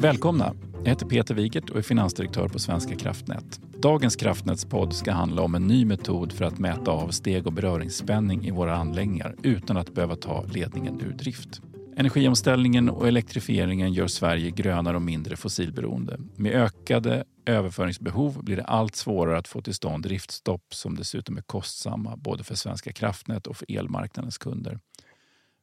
Välkomna! 0.00 0.54
Jag 0.84 0.88
heter 0.88 1.06
Peter 1.06 1.34
Wigert 1.34 1.70
och 1.70 1.76
är 1.76 1.82
finansdirektör 1.82 2.48
på 2.48 2.58
Svenska 2.58 2.96
kraftnät. 2.96 3.60
Dagens 3.82 4.16
kraftnätspodd 4.16 4.94
ska 4.94 5.12
handla 5.12 5.42
om 5.42 5.54
en 5.54 5.66
ny 5.66 5.84
metod 5.84 6.32
för 6.32 6.44
att 6.44 6.58
mäta 6.58 6.90
av 6.90 7.08
steg 7.08 7.46
och 7.46 7.52
beröringsspänning 7.52 8.46
i 8.46 8.50
våra 8.50 8.76
anläggningar 8.76 9.36
utan 9.42 9.76
att 9.76 9.94
behöva 9.94 10.16
ta 10.16 10.44
ledningen 10.44 11.00
ur 11.00 11.12
drift. 11.12 11.60
Energiomställningen 11.96 12.90
och 12.90 13.08
elektrifieringen 13.08 13.92
gör 13.92 14.06
Sverige 14.06 14.50
grönare 14.50 14.96
och 14.96 15.02
mindre 15.02 15.36
fossilberoende. 15.36 16.18
Med 16.36 16.52
ökade 16.52 17.24
överföringsbehov 17.46 18.44
blir 18.44 18.56
det 18.56 18.64
allt 18.64 18.96
svårare 18.96 19.38
att 19.38 19.48
få 19.48 19.62
till 19.62 19.74
stånd 19.74 20.02
driftstopp 20.02 20.74
som 20.74 20.96
dessutom 20.96 21.36
är 21.36 21.42
kostsamma 21.42 22.16
både 22.16 22.44
för 22.44 22.54
Svenska 22.54 22.92
kraftnät 22.92 23.46
och 23.46 23.56
för 23.56 23.66
elmarknadens 23.78 24.38
kunder. 24.38 24.78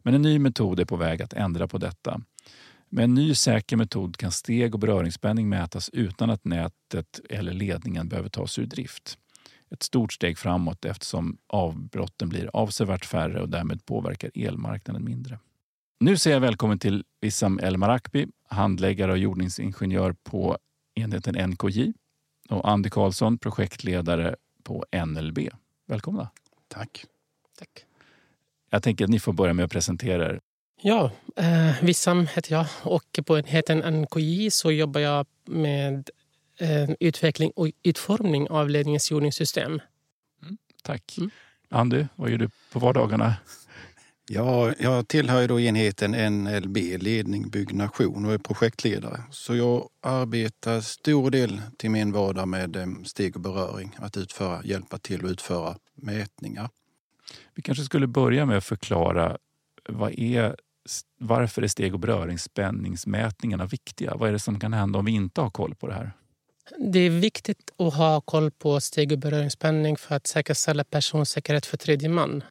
Men 0.03 0.13
en 0.13 0.21
ny 0.21 0.39
metod 0.39 0.79
är 0.79 0.85
på 0.85 0.95
väg 0.95 1.21
att 1.21 1.33
ändra 1.33 1.67
på 1.67 1.77
detta. 1.77 2.21
Med 2.89 3.03
en 3.03 3.13
ny 3.13 3.35
säker 3.35 3.77
metod 3.77 4.17
kan 4.17 4.31
steg 4.31 4.73
och 4.73 4.79
beröringsspänning 4.79 5.49
mätas 5.49 5.89
utan 5.93 6.29
att 6.29 6.45
nätet 6.45 7.19
eller 7.29 7.53
ledningen 7.53 8.09
behöver 8.09 8.29
tas 8.29 8.59
ur 8.59 8.65
drift. 8.65 9.17
Ett 9.69 9.83
stort 9.83 10.13
steg 10.13 10.37
framåt 10.37 10.85
eftersom 10.85 11.37
avbrotten 11.47 12.29
blir 12.29 12.49
avsevärt 12.53 13.05
färre 13.05 13.41
och 13.41 13.49
därmed 13.49 13.85
påverkar 13.85 14.31
elmarknaden 14.35 15.03
mindre. 15.03 15.39
Nu 15.99 16.17
säger 16.17 16.35
jag 16.35 16.41
välkommen 16.41 16.79
till 16.79 17.03
Wissam 17.21 17.59
El 17.63 17.77
Marakbi, 17.77 18.27
handläggare 18.49 19.11
och 19.11 19.17
jordningsingenjör 19.17 20.15
på 20.23 20.57
enheten 20.95 21.49
NKJ 21.49 21.93
och 22.49 22.69
Andy 22.69 22.89
Karlsson, 22.89 23.37
projektledare 23.37 24.35
på 24.63 24.85
NLB. 25.05 25.39
Välkomna! 25.87 26.29
Tack. 26.67 27.05
Tack. 27.57 27.85
Jag 28.69 28.83
tänker 28.83 29.03
att 29.05 29.09
ni 29.11 29.19
får 29.19 29.33
börja 29.33 29.53
med 29.53 29.65
att 29.65 29.71
presentera 29.71 30.25
er. 30.25 30.39
Ja, 30.81 31.11
eh, 31.35 31.83
Wissam 31.83 32.27
heter 32.27 32.51
jag 32.51 32.65
och 32.83 33.19
på 33.25 33.37
enheten 33.37 34.01
NKJ 34.01 34.51
så 34.51 34.71
jobbar 34.71 35.01
jag 35.01 35.25
med 35.45 36.09
eh, 36.59 36.89
utveckling 36.99 37.51
och 37.55 37.67
utformning 37.83 38.49
av 38.49 38.69
ledningens 38.69 39.11
jordningssystem. 39.11 39.81
Mm, 40.43 40.57
tack. 40.83 41.17
Mm. 41.17 41.29
Andy, 41.69 42.05
vad 42.15 42.29
gör 42.29 42.37
du 42.37 42.49
på 42.71 42.79
vardagarna? 42.79 43.35
Ja, 44.29 44.73
jag 44.79 45.07
tillhör 45.07 45.47
då 45.47 45.59
enheten 45.59 46.11
NLB, 46.11 46.77
ledning 46.97 47.49
byggnation 47.49 48.25
och 48.25 48.33
är 48.33 48.37
projektledare. 48.37 49.23
Så 49.31 49.55
jag 49.55 49.89
arbetar 50.01 50.81
stor 50.81 51.31
del 51.31 51.61
till 51.77 51.91
min 51.91 52.11
vardag 52.11 52.47
med 52.47 52.75
eh, 52.75 52.85
steg 53.05 53.35
och 53.35 53.41
beröring, 53.41 53.95
att 53.97 54.17
utföra, 54.17 54.61
hjälpa 54.63 54.97
till 54.97 55.25
att 55.25 55.31
utföra 55.31 55.75
mätningar. 55.95 56.69
Vi 57.55 57.61
kanske 57.61 57.83
skulle 57.83 58.07
börja 58.07 58.45
med 58.45 58.57
att 58.57 58.65
förklara 58.65 59.37
vad 59.89 60.19
är, 60.19 60.55
varför 61.19 61.61
är 61.61 61.67
steg 61.67 61.93
och 61.93 61.99
beröringsspänningsmätningarna 61.99 63.65
viktiga? 63.65 64.15
Vad 64.15 64.29
är 64.29 64.33
det 64.33 64.39
som 64.39 64.59
kan 64.59 64.73
hända 64.73 64.99
om 64.99 65.05
vi 65.05 65.11
inte 65.11 65.41
har 65.41 65.49
koll 65.49 65.75
på 65.75 65.87
det 65.87 65.93
här? 65.93 66.11
Det 66.77 66.99
är 66.99 67.09
viktigt 67.09 67.71
att 67.77 67.93
ha 67.93 68.21
koll 68.21 68.51
på 68.51 68.81
steg 68.81 69.11
och 69.11 69.19
beröringsspänning 69.19 69.97
för 69.97 70.15
att 70.15 70.27
säkerställa 70.27 70.83
personsäkerhet 70.83 71.65
för 71.65 71.77
tredje 71.77 72.09
man. 72.09 72.43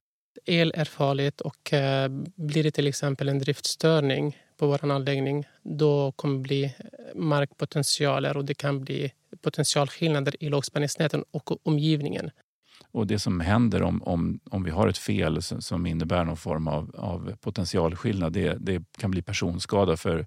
El 0.44 0.72
är 0.76 0.84
farligt 0.84 1.40
och 1.40 1.72
eh, 1.72 2.08
blir 2.36 2.62
det 2.62 2.70
till 2.70 2.86
exempel 2.86 3.28
en 3.28 3.38
driftstörning 3.38 4.36
på 4.56 4.66
vår 4.66 4.92
anläggning 4.92 5.46
då 5.62 6.12
kommer 6.12 6.34
det 6.34 6.42
bli 6.42 6.64
eh, 6.64 6.70
markpotentialer 7.14 8.36
och 8.36 8.44
det 8.44 8.54
kan 8.54 8.84
bli 8.84 9.12
potentialskillnader 9.40 10.34
i 10.40 10.48
lågspänningsnäten 10.48 11.24
och 11.30 11.66
omgivningen. 11.66 12.30
Och 12.96 13.06
det 13.06 13.18
som 13.18 13.40
händer 13.40 13.82
om, 13.82 14.02
om, 14.02 14.40
om 14.50 14.62
vi 14.62 14.70
har 14.70 14.88
ett 14.88 14.98
fel 14.98 15.42
som 15.42 15.86
innebär 15.86 16.24
någon 16.24 16.36
form 16.36 16.68
av, 16.68 16.94
av 16.98 17.36
potentialskillnad, 17.40 18.32
det, 18.32 18.56
det 18.60 18.82
kan 18.98 19.10
bli 19.10 19.22
personskada 19.22 19.96
för, 19.96 20.26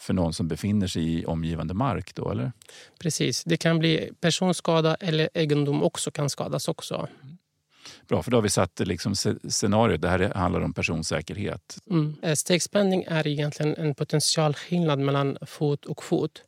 för 0.00 0.14
någon 0.14 0.32
som 0.32 0.48
befinner 0.48 0.86
sig 0.86 1.18
i 1.18 1.26
omgivande 1.26 1.74
mark 1.74 2.14
då, 2.14 2.30
eller? 2.30 2.52
Precis, 2.98 3.44
det 3.44 3.56
kan 3.56 3.78
bli 3.78 4.10
personskada 4.20 4.94
eller 4.94 5.28
egendom 5.34 5.82
också 5.82 6.10
kan 6.10 6.30
skadas 6.30 6.68
också. 6.68 7.08
Bra, 8.08 8.22
för 8.22 8.30
då 8.30 8.36
har 8.36 8.42
vi 8.42 8.50
satt 8.50 8.80
liksom 8.80 9.14
scenariot. 9.48 10.00
Det 10.00 10.08
här 10.08 10.32
handlar 10.34 10.60
om 10.60 10.74
personsäkerhet. 10.74 11.78
Mm. 11.90 12.16
Eh, 12.22 12.34
stegspänning 12.34 13.04
är 13.08 13.26
egentligen 13.26 13.74
en 13.76 13.94
potentialskillnad 13.94 14.98
mellan 14.98 15.38
fot 15.42 15.84
och 15.84 16.04
fot. 16.04 16.42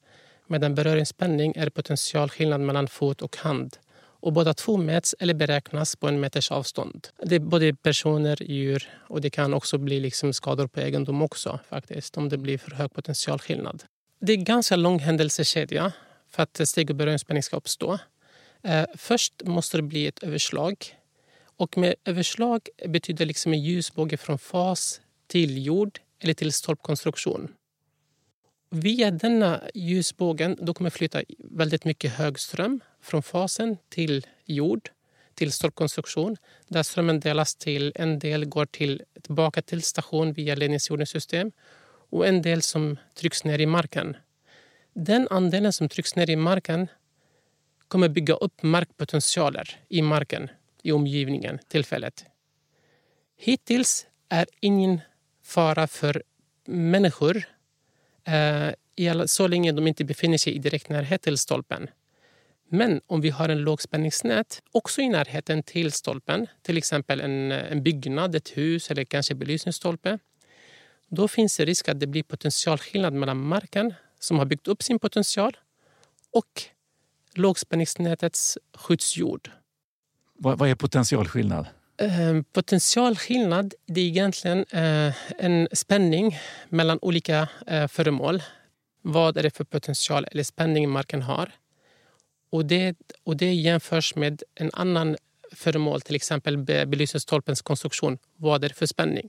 Medan 0.46 0.74
beröringsspänning 0.74 1.52
är 1.56 1.70
potentialskillnad 1.70 2.60
mellan 2.60 2.88
fot 2.88 3.22
och 3.22 3.36
hand. 3.36 3.76
Och 4.22 4.32
båda 4.32 4.54
två 4.54 4.76
mäts 4.76 5.14
eller 5.18 5.34
beräknas 5.34 5.96
på 5.96 6.08
en 6.08 6.20
meters 6.20 6.50
avstånd. 6.50 7.08
Det 7.22 7.34
är 7.34 7.40
både 7.40 7.74
personer, 7.74 8.42
djur 8.42 8.90
och 9.08 9.20
det 9.20 9.30
kan 9.30 9.54
också 9.54 9.78
bli 9.78 10.00
liksom 10.00 10.32
skador 10.32 10.66
på 10.66 10.80
egendom 10.80 11.22
också 11.22 11.60
faktiskt 11.68 12.16
om 12.16 12.28
det 12.28 12.38
blir 12.38 12.58
för 12.58 12.70
hög 12.70 12.92
potentialskillnad. 12.92 13.84
Det 14.20 14.32
är 14.32 14.36
en 14.36 14.44
ganska 14.44 14.76
lång 14.76 14.98
händelsekedja 14.98 15.92
för 16.30 16.42
att 16.42 16.68
steg 16.68 16.90
och 16.90 16.96
beröringsspänning 16.96 17.42
ska 17.42 17.56
uppstå. 17.56 17.98
Eh, 18.62 18.84
först 18.96 19.42
måste 19.44 19.78
det 19.78 19.82
bli 19.82 20.06
ett 20.06 20.22
överslag 20.22 20.76
och 21.56 21.78
med 21.78 21.94
överslag 22.04 22.68
betyder 22.88 23.26
liksom 23.26 23.52
en 23.52 23.62
ljusbåge 23.62 24.16
från 24.16 24.38
fas 24.38 25.00
till 25.26 25.66
jord 25.66 26.00
eller 26.20 26.34
till 26.34 26.52
stolpkonstruktion. 26.52 27.48
Via 28.74 29.10
denna 29.10 29.60
ljusbågen 29.74 30.56
då 30.60 30.74
kommer 30.74 30.90
flytta 30.90 31.22
väldigt 31.38 31.84
mycket 31.84 32.12
högström 32.12 32.80
från 33.00 33.22
fasen 33.22 33.76
till 33.88 34.26
jord, 34.44 34.90
till 35.34 35.52
stolpkonstruktion. 35.52 36.36
Där 36.68 36.82
strömmen 36.82 37.20
delas 37.20 37.54
till 37.54 37.92
en 37.94 38.18
del 38.18 38.44
går 38.44 38.66
till, 38.66 39.02
tillbaka 39.22 39.62
till 39.62 39.82
station 39.82 40.32
via 40.32 40.54
ledningsjordningssystem 40.54 41.52
och 42.10 42.26
en 42.26 42.42
del 42.42 42.62
som 42.62 42.96
trycks 43.14 43.44
ner 43.44 43.58
i 43.58 43.66
marken. 43.66 44.16
Den 44.92 45.28
andelen 45.30 45.72
som 45.72 45.88
trycks 45.88 46.16
ner 46.16 46.30
i 46.30 46.36
marken 46.36 46.88
kommer 47.88 48.08
bygga 48.08 48.34
upp 48.34 48.62
markpotentialer 48.62 49.80
i 49.88 50.02
marken 50.02 50.50
i 50.82 50.92
omgivningen 50.92 51.58
tillfället. 51.68 52.24
Hittills 53.36 54.06
är 54.28 54.46
ingen 54.60 55.00
fara 55.42 55.86
för 55.86 56.22
människor 56.64 57.44
Eh, 58.24 59.24
så 59.26 59.46
länge 59.46 59.72
de 59.72 59.86
inte 59.86 60.04
befinner 60.04 60.38
sig 60.38 60.54
i 60.54 60.58
direkt 60.58 60.88
närhet 60.88 61.22
till 61.22 61.38
stolpen. 61.38 61.90
Men 62.68 63.00
om 63.06 63.20
vi 63.20 63.30
har 63.30 63.48
en 63.48 63.58
lågspänningsnät 63.58 64.62
också 64.72 65.00
i 65.00 65.08
närheten 65.08 65.62
till 65.62 65.92
stolpen, 65.92 66.46
till 66.62 66.76
exempel 66.76 67.20
en, 67.20 67.52
en 67.52 67.82
byggnad, 67.82 68.34
ett 68.34 68.48
hus 68.48 68.90
eller 68.90 69.04
kanske 69.04 69.34
belysningsstolpe, 69.34 70.18
då 71.08 71.28
finns 71.28 71.56
det 71.56 71.64
risk 71.64 71.88
att 71.88 72.00
det 72.00 72.06
blir 72.06 72.22
potentialskillnad 72.22 73.12
mellan 73.12 73.36
marken 73.36 73.94
som 74.18 74.38
har 74.38 74.44
byggt 74.44 74.68
upp 74.68 74.82
sin 74.82 74.98
potential 74.98 75.56
och 76.30 76.62
lågspänningsnätets 77.34 78.58
skyddsjord. 78.74 79.50
Vad, 80.34 80.58
vad 80.58 80.68
är 80.68 80.74
potentialskillnad? 80.74 81.66
Ehm, 82.02 82.44
potentialskillnad 82.44 83.74
det 83.86 84.00
är 84.00 84.04
egentligen 84.04 84.64
eh, 84.70 85.14
en 85.38 85.68
spänning 85.72 86.38
mellan 86.68 86.98
olika 87.02 87.48
eh, 87.66 87.88
föremål. 87.88 88.42
Vad 89.02 89.36
är 89.36 89.42
det 89.42 89.50
för 89.50 89.64
potential 89.64 90.26
eller 90.30 90.42
spänning 90.42 90.90
marken 90.90 91.22
har? 91.22 91.52
Och 92.50 92.66
det, 92.66 92.96
och 93.24 93.36
det 93.36 93.52
jämförs 93.52 94.14
med 94.14 94.42
en 94.54 94.70
annan 94.72 95.16
föremål, 95.52 96.00
till 96.00 96.16
exempel 96.16 96.58
belysningsstolpens 96.58 97.62
konstruktion. 97.62 98.18
Vad 98.36 98.64
är 98.64 98.68
det 98.68 98.74
för 98.74 98.86
spänning? 98.86 99.28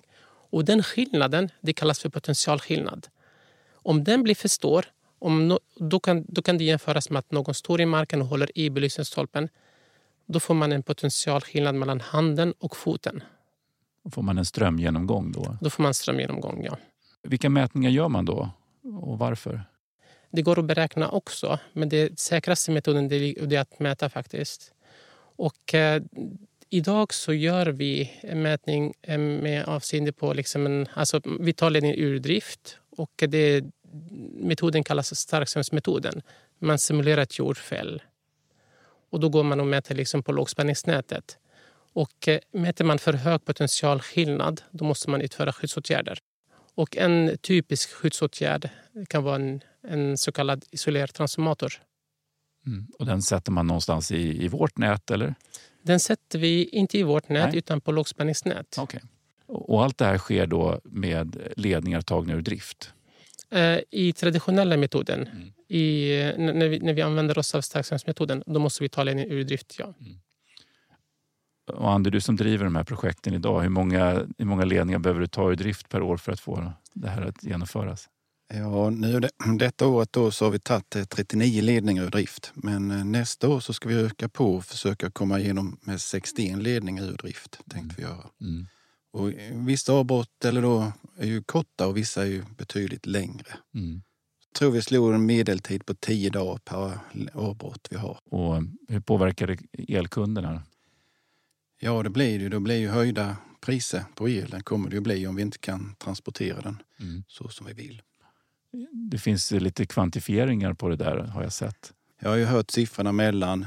Och 0.52 0.66
den 0.66 0.84
skillnaden 0.84 1.50
det 1.62 1.74
kallas 1.74 2.00
för 2.00 2.10
potentialskillnad. 2.10 3.08
Om 3.74 4.04
den 4.04 4.24
blir 4.24 4.36
för 4.36 4.50
stor, 4.50 4.86
om 5.20 5.48
no, 5.48 5.60
då, 5.76 6.00
kan, 6.00 6.26
då 6.28 6.42
kan 6.42 6.58
det 6.58 6.64
jämföras 6.64 7.10
med 7.10 7.20
att 7.20 7.32
någon 7.32 7.54
står 7.54 7.82
i 7.82 7.86
marken 7.86 8.22
och 8.22 8.28
håller 8.28 8.58
i 8.58 8.70
belysningsstolpen 8.70 9.50
då 10.26 10.40
får 10.40 10.54
man 10.54 10.72
en 10.72 10.84
potentialskillnad 10.84 11.76
mellan 11.76 12.02
handen 12.02 12.54
och 12.60 12.78
foten. 12.78 13.24
Får 14.12 14.22
man 14.22 14.38
en 14.38 14.46
strömgenomgång 14.46 15.32
då? 15.32 15.58
Då 15.62 15.70
får 15.70 15.84
man 15.84 15.94
strömgenomgång, 15.94 16.64
ja. 16.64 16.78
Vilka 17.24 17.50
mätningar 17.50 17.90
gör 17.90 18.10
man 18.10 18.26
då 18.26 18.50
och 18.84 19.20
varför? 19.20 19.64
Det 20.32 20.42
går 20.42 20.60
att 20.60 20.66
beräkna 20.66 21.10
också, 21.10 21.60
men 21.74 21.90
den 21.90 22.18
säkraste 22.18 22.72
metoden 22.72 23.12
är 23.12 23.60
att 23.60 23.80
mäta 23.80 24.10
faktiskt. 24.10 24.74
Och 25.36 25.74
eh, 25.74 26.04
idag 26.70 27.14
så 27.14 27.34
gör 27.34 27.66
vi 27.66 28.12
en 28.22 28.42
mätning 28.42 28.94
eh, 29.02 29.18
med 29.18 29.66
avseende 29.66 30.12
på... 30.12 30.34
Liksom 30.34 30.66
en, 30.66 30.88
alltså, 30.94 31.22
vi 31.40 31.54
tar 31.54 31.70
ledningen 31.70 32.00
ur 32.00 32.20
drift 32.20 32.78
och 32.98 33.24
det, 33.28 33.66
metoden 34.34 34.84
kallas 34.84 35.16
starkströmsmetoden. 35.20 36.22
Man 36.60 36.80
simulerar 36.80 37.22
ett 37.22 37.40
jordfäll. 37.40 38.02
Och 39.14 39.20
då 39.20 39.30
går 39.30 39.44
man 39.44 39.60
och 39.60 39.68
mäter 39.68 39.96
liksom 39.96 40.24
på 40.24 40.32
lågspänningsnätet. 40.32 41.38
Och 41.94 42.28
eh, 42.28 42.40
mäter 42.52 42.86
man 42.86 43.00
för 43.00 43.14
hög 43.14 43.46
potentialskillnad 43.46 44.62
då 44.72 44.86
måste 44.86 45.10
man 45.10 45.22
utföra 45.22 45.54
skyddsåtgärder. 45.54 46.20
Och 46.76 46.98
en 46.98 47.38
typisk 47.38 47.92
skyddsåtgärd 47.94 48.70
kan 49.10 49.24
vara 49.24 49.36
en, 49.36 49.62
en 49.88 50.18
så 50.18 50.32
kallad 50.32 50.66
isolertransformator. 50.72 51.74
Mm. 52.66 52.88
Och 53.00 53.06
den 53.06 53.22
sätter 53.22 53.52
man 53.52 53.68
någonstans 53.68 54.12
i, 54.12 54.44
i 54.44 54.48
vårt 54.48 54.78
nät? 54.78 55.12
eller? 55.12 55.36
Den 55.82 56.00
sätter 56.00 56.40
vi 56.40 56.66
inte 56.66 56.98
i 56.98 57.04
vårt 57.04 57.30
nät 57.30 57.50
Nej. 57.50 57.58
utan 57.58 57.82
på 57.82 57.92
lågspänningsnät. 57.92 58.78
Okay. 58.78 59.02
Och 59.48 59.84
allt 59.84 59.98
det 59.98 60.06
här 60.06 60.18
sker 60.18 60.48
då 60.48 60.80
med 60.84 61.54
ledningar 61.58 62.02
tagna 62.02 62.34
ur 62.34 62.42
drift? 62.42 62.94
Eh, 63.50 63.80
I 63.92 64.14
traditionella 64.14 64.78
metoden, 64.78 65.28
mm. 65.28 65.54
I, 65.74 66.34
när, 66.38 66.68
vi, 66.68 66.80
när 66.80 66.94
vi 66.94 67.02
använder 67.02 67.38
oss 67.38 67.56
av 67.56 67.62
starkströmsmetoden, 67.62 68.44
då 68.46 68.60
måste 68.60 68.84
vi 68.84 68.90
ta 68.90 69.04
ledningen 69.04 69.32
ur 69.32 69.44
drift, 69.44 69.76
ja. 69.80 69.94
Mm. 70.00 70.20
Och 71.68 71.92
Ander, 71.92 72.12
du 72.12 72.22
som 72.22 72.36
driver 72.36 72.64
de 72.64 72.76
här 72.76 72.84
projekten 72.84 73.34
idag, 73.34 73.62
hur 73.62 73.70
många, 73.70 74.28
hur 74.38 74.46
många 74.46 74.66
ledningar 74.66 75.00
behöver 75.00 75.22
du 75.22 75.28
ta 75.28 75.52
ur 75.52 75.56
drift 75.56 75.90
per 75.90 76.02
år 76.02 76.18
för 76.18 76.32
att 76.32 76.40
få 76.40 76.74
det 76.94 77.10
här 77.10 77.22
att 77.22 77.44
genomföras? 77.44 78.10
Ja, 78.54 78.90
nu 78.90 79.20
det, 79.20 79.30
detta 79.60 79.88
året 79.88 80.14
då 80.14 80.32
så 80.32 80.46
har 80.46 80.52
vi 80.52 80.60
tagit 80.60 81.10
39 81.10 81.58
eh, 81.58 81.64
ledningar 81.64 82.04
ur 82.04 82.10
drift. 82.10 82.52
Men 82.56 82.92
eh, 82.92 83.06
nästa 83.06 83.50
år 83.50 83.60
så 83.60 83.74
ska 83.74 83.90
vi 83.90 83.96
öka 83.96 84.30
på 84.30 84.56
och 84.56 84.66
försöka 84.66 85.12
komma 85.12 85.40
igenom 85.40 85.80
med 85.82 86.02
61 86.02 86.58
ledningar 86.58 87.04
ur 87.04 87.18
drift. 87.18 87.60
Tänkte 87.70 87.80
mm. 87.80 87.96
vi 87.98 88.04
göra. 88.04 88.30
Mm. 88.42 88.68
Och 89.14 89.30
eh, 89.30 89.66
vissa 89.66 89.94
avbrott 89.94 90.46
eller 90.46 90.62
då 90.62 90.92
är 91.18 91.26
ju 91.26 91.44
korta 91.44 91.88
och 91.88 91.98
vissa 91.98 92.22
är 92.22 92.28
ju 92.28 92.44
betydligt 92.58 93.06
längre. 93.06 93.48
Mm. 93.76 94.02
Tror 94.54 94.72
vi 94.72 94.82
slog 94.82 95.14
en 95.14 95.26
medeltid 95.26 95.86
på 95.86 95.94
10 95.94 96.30
dagar 96.30 96.58
per 96.58 97.00
avbrott 97.34 97.88
vi 97.90 97.98
har. 97.98 98.20
Och 98.26 98.64
hur 98.88 99.00
påverkar 99.00 99.48
det 99.48 99.94
elkunderna? 99.96 100.64
Ja, 101.80 102.04
det 102.04 102.10
blir 102.10 102.40
ju. 102.40 102.50
Det 102.50 102.60
blir 102.60 102.78
ju 102.78 102.88
höjda 102.88 103.38
priser 103.62 104.04
på 104.16 104.28
elen 104.28 104.64
kommer 104.64 104.90
det 104.90 104.96
ju 104.96 105.02
bli 105.02 105.28
om 105.28 105.36
vi 105.36 105.42
inte 105.42 105.58
kan 105.58 105.96
transportera 105.96 106.62
den 106.62 106.84
mm. 107.00 107.24
så 107.28 107.50
som 107.50 107.68
vi 107.68 107.74
vill. 107.74 108.02
Det 108.92 109.18
finns 109.18 109.52
lite 109.52 109.86
kvantifieringar 109.86 110.74
på 110.74 110.90
det 110.90 110.96
där 110.96 111.18
har 111.18 111.44
jag 111.44 111.54
sett. 111.54 111.94
Jag 112.20 112.30
har 112.30 112.38
ju 112.38 112.46
hört 112.46 112.72
siffrorna 112.72 113.12
mellan 113.12 113.66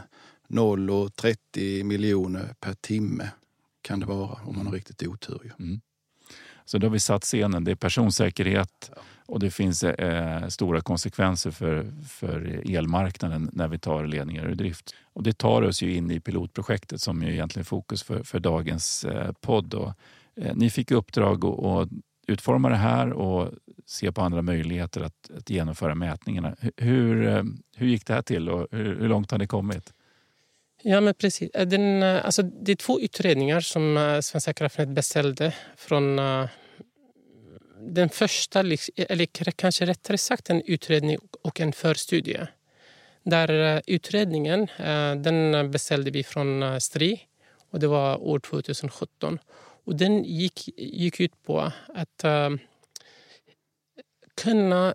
0 0.48 0.90
och 0.90 1.16
30 1.16 1.84
miljoner 1.84 2.54
per 2.60 2.74
timme 2.74 3.30
kan 3.82 4.00
det 4.00 4.06
vara 4.06 4.38
om 4.44 4.56
man 4.56 4.66
har 4.66 4.72
riktigt 4.72 5.02
otur. 5.02 5.54
Mm. 5.58 5.80
Så 6.64 6.78
då 6.78 6.86
har 6.86 6.92
vi 6.92 7.00
satt 7.00 7.22
scenen. 7.22 7.64
Det 7.64 7.70
är 7.70 7.74
personsäkerhet 7.74 8.90
och 9.26 9.40
det 9.40 9.50
finns 9.50 9.84
eh, 9.84 10.48
stora 10.48 10.80
konsekvenser 10.80 11.50
för, 11.50 11.92
för 12.08 12.62
elmarknaden 12.70 13.50
när 13.52 13.68
vi 13.68 13.78
tar 13.78 14.06
ledningar 14.06 14.46
ur 14.46 14.54
drift. 14.54 14.94
Och 15.12 15.22
det 15.22 15.38
tar 15.38 15.62
oss 15.62 15.82
ju 15.82 15.94
in 15.94 16.10
i 16.10 16.20
pilotprojektet 16.20 17.00
som 17.00 17.22
är 17.22 17.30
egentligen 17.30 17.64
fokus 17.64 18.02
för, 18.02 18.22
för 18.22 18.38
dagens 18.38 19.04
eh, 19.04 19.32
podd. 19.32 19.74
Och, 19.74 19.92
eh, 20.36 20.54
ni 20.54 20.70
fick 20.70 20.90
uppdrag 20.90 21.44
att 21.44 21.88
utforma 22.26 22.68
det 22.68 22.76
här 22.76 23.12
och 23.12 23.52
se 23.86 24.12
på 24.12 24.22
andra 24.22 24.42
möjligheter 24.42 25.00
att, 25.00 25.30
att 25.36 25.50
genomföra 25.50 25.94
mätningarna. 25.94 26.56
Hur, 26.76 27.26
eh, 27.26 27.42
hur 27.76 27.86
gick 27.86 28.06
det 28.06 28.14
här 28.14 28.22
till 28.22 28.48
och 28.48 28.66
hur, 28.70 29.00
hur 29.00 29.08
långt 29.08 29.30
har 29.30 29.38
ni 29.38 29.46
kommit? 29.46 29.92
Ja, 30.82 31.00
men 31.00 31.14
precis. 31.14 31.50
Eh, 31.50 31.66
den, 31.66 32.02
eh, 32.02 32.24
alltså, 32.24 32.42
det 32.42 32.72
är 32.72 32.76
två 32.76 33.00
utredningar 33.00 33.60
som 33.60 33.96
eh, 33.96 34.20
Svenska 34.20 34.54
kraftnät 34.54 34.88
beställde 34.88 35.54
från 35.76 36.18
den 37.86 38.08
första, 38.08 38.62
liksom, 38.62 38.94
eller 38.96 39.26
kanske 39.50 39.86
rättare 39.86 40.18
sagt 40.18 40.50
en 40.50 40.62
utredning 40.62 41.18
och 41.42 41.60
en 41.60 41.72
förstudie. 41.72 42.46
Där 43.22 43.76
eh, 43.76 43.80
utredningen 43.86 44.62
eh, 44.78 45.14
den 45.14 45.70
beställde 45.70 46.10
vi 46.10 46.24
från 46.24 46.62
eh, 46.62 46.78
Stri 46.78 47.20
och 47.70 47.80
det 47.80 47.86
var 47.86 48.22
år 48.22 48.38
2017. 48.38 49.38
Och 49.84 49.96
den 49.96 50.24
gick, 50.24 50.68
gick 50.76 51.20
ut 51.20 51.42
på 51.42 51.72
att 51.94 52.24
kunna 54.36 54.94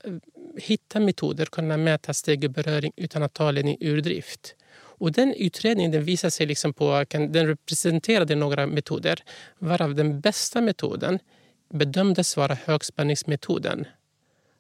hitta 0.58 1.00
metoder, 1.00 1.46
kunna 1.46 1.78
mäta 1.78 2.14
steg 2.14 2.44
och 2.44 2.52
beröring 2.52 2.92
utan 2.96 3.24
att 3.24 3.34
ta 3.34 3.52
ledning 3.52 3.78
ur 3.80 4.02
drift. 4.02 4.56
Och 4.74 5.12
den 5.12 5.34
utredningen 5.34 5.92
den 5.92 6.04
visade 6.04 6.32
sig 6.32 6.46
liksom 6.46 6.74
på, 6.74 7.06
den 7.10 7.48
representerade 7.48 8.36
några 8.36 8.68
metoder 8.68 9.24
varav 9.60 9.96
den 9.96 10.22
bästa 10.22 10.62
metoden 10.62 11.20
bedömdes 11.74 12.38
vara 12.38 12.54
högspänningsmetoden 12.54 13.86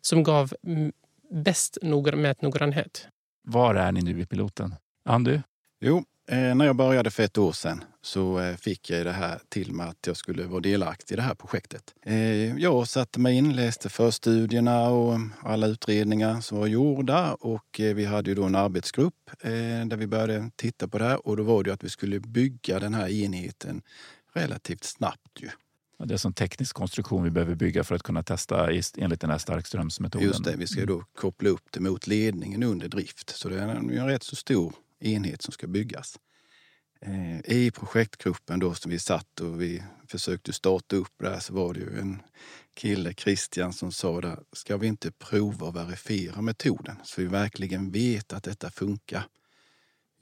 som 0.01 0.23
gav 0.23 0.53
bäst 1.31 1.77
mätnoggrannhet. 1.81 3.07
Var 3.43 3.75
är 3.75 3.91
ni 3.91 4.01
nu 4.01 4.21
i 4.21 4.25
piloten? 4.25 4.75
Andy? 5.05 5.39
Jo, 5.79 6.03
Eh, 6.31 6.55
när 6.55 6.65
jag 6.65 6.75
började 6.75 7.11
för 7.11 7.23
ett 7.23 7.37
år 7.37 7.51
sedan 7.51 7.83
så 8.01 8.39
eh, 8.39 8.55
fick 8.55 8.89
jag 8.89 9.05
det 9.05 9.11
här 9.11 9.39
till 9.49 9.73
mig 9.73 9.87
att 9.87 10.07
jag 10.07 10.17
skulle 10.17 10.43
vara 10.43 10.61
delaktig 10.61 11.13
i 11.13 11.15
det 11.15 11.21
här 11.21 11.35
projektet. 11.35 11.83
Eh, 12.05 12.57
jag 12.57 12.87
satte 12.87 13.19
mig 13.19 13.37
in, 13.37 13.55
läste 13.55 13.89
förstudierna 13.89 14.89
och 14.89 15.19
alla 15.43 15.67
utredningar 15.67 16.41
som 16.41 16.59
var 16.59 16.67
gjorda 16.67 17.33
och 17.33 17.65
vi 17.77 18.05
hade 18.05 18.29
ju 18.29 18.35
då 18.35 18.43
en 18.43 18.55
arbetsgrupp 18.55 19.13
där 19.85 19.97
vi 19.97 20.07
började 20.07 20.51
titta 20.55 20.87
på 20.87 20.97
det 20.97 21.05
här 21.05 21.27
och 21.27 21.37
då 21.37 21.43
var 21.43 21.63
det 21.63 21.73
att 21.73 21.83
vi 21.83 21.89
skulle 21.89 22.19
bygga 22.19 22.79
den 22.79 22.93
här 22.93 23.09
enheten 23.09 23.81
relativt 24.33 24.83
snabbt. 24.83 25.39
Ju. 25.39 25.49
Det 26.05 26.13
är 26.13 26.17
som 26.17 26.33
teknisk 26.33 26.75
konstruktion 26.75 27.23
vi 27.23 27.29
behöver 27.29 27.55
bygga 27.55 27.83
för 27.83 27.95
att 27.95 28.03
kunna 28.03 28.23
testa 28.23 28.69
enligt 28.97 29.21
den 29.21 29.29
här 29.29 29.37
starkströmsmetoden. 29.37 30.27
Just 30.27 30.43
det, 30.43 30.55
vi 30.55 30.67
ska 30.67 30.85
då 30.85 31.03
koppla 31.15 31.49
upp 31.49 31.63
det 31.71 31.79
mot 31.79 32.07
ledningen 32.07 32.63
under 32.63 32.87
drift. 32.87 33.29
Så 33.29 33.49
det 33.49 33.59
är 33.59 33.67
en 33.67 34.07
rätt 34.07 34.23
så 34.23 34.35
stor 34.35 34.73
enhet 34.99 35.41
som 35.41 35.51
ska 35.51 35.67
byggas. 35.67 36.19
Eh, 37.05 37.51
I 37.57 37.71
projektgruppen 37.71 38.59
då 38.59 38.73
som 38.73 38.91
vi 38.91 38.99
satt 38.99 39.39
och 39.39 39.61
vi 39.61 39.83
försökte 40.07 40.53
starta 40.53 40.95
upp 40.95 41.13
det 41.19 41.29
här 41.29 41.39
så 41.39 41.53
var 41.53 41.73
det 41.73 41.79
ju 41.79 41.99
en 41.99 42.21
kille, 42.73 43.13
Christian, 43.13 43.73
som 43.73 43.91
sa 43.91 44.21
där, 44.21 44.39
ska 44.53 44.77
vi 44.77 44.87
inte 44.87 45.11
prova 45.11 45.67
och 45.67 45.75
verifiera 45.75 46.41
metoden 46.41 46.95
så 47.03 47.21
vi 47.21 47.27
verkligen 47.27 47.91
vet 47.91 48.33
att 48.33 48.43
detta 48.43 48.71
funkar? 48.71 49.25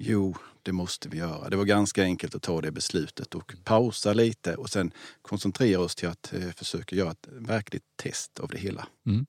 Jo, 0.01 0.35
det 0.63 0.71
måste 0.71 1.09
vi 1.09 1.17
göra. 1.17 1.49
Det 1.49 1.57
var 1.57 1.65
ganska 1.65 2.03
enkelt 2.03 2.35
att 2.35 2.41
ta 2.41 2.61
det 2.61 2.71
beslutet 2.71 3.35
och 3.35 3.53
pausa 3.63 4.13
lite 4.13 4.55
och 4.55 4.69
sen 4.69 4.91
koncentrera 5.21 5.81
oss 5.81 5.95
till 5.95 6.07
att 6.07 6.33
eh, 6.33 6.49
försöka 6.55 6.95
göra 6.95 7.11
ett 7.11 7.27
verkligt 7.31 7.83
test 7.95 8.39
av 8.39 8.49
det 8.49 8.57
hela. 8.57 8.87
Mm. 9.05 9.25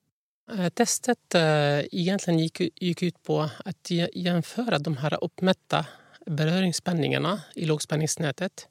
Eh, 0.52 0.68
testet 0.68 1.34
eh, 1.34 1.80
egentligen 1.80 2.38
gick, 2.38 2.60
gick 2.82 3.02
ut 3.02 3.22
på 3.22 3.50
att 3.64 3.90
jämföra 4.14 4.78
de 4.78 4.96
här 4.96 5.24
uppmätta 5.24 5.86
beröringsspänningarna 6.26 7.42
i 7.54 7.64
lågspänningsnätet. 7.64 8.68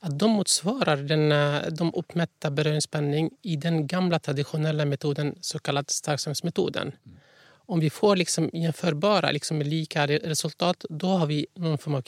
Att 0.00 0.18
de 0.18 0.30
motsvarar 0.30 0.96
den, 0.96 1.28
de 1.76 1.94
uppmätta 1.94 2.50
beröringsspänning 2.50 3.30
i 3.42 3.56
den 3.56 3.86
gamla 3.86 4.18
traditionella 4.18 4.84
metoden, 4.84 5.38
så 5.40 5.58
kallad 5.58 5.90
starkströmsmetoden. 5.90 6.92
Mm. 7.06 7.18
Om 7.66 7.80
vi 7.80 7.90
får 7.90 8.16
liksom 8.16 8.50
jämförbara, 8.52 9.30
liksom 9.30 9.62
lika 9.62 10.06
resultat 10.06 10.84
då 10.88 11.06
har 11.06 11.26
vi 11.26 11.46
någon 11.54 11.78
form 11.78 11.94
av 11.94 12.02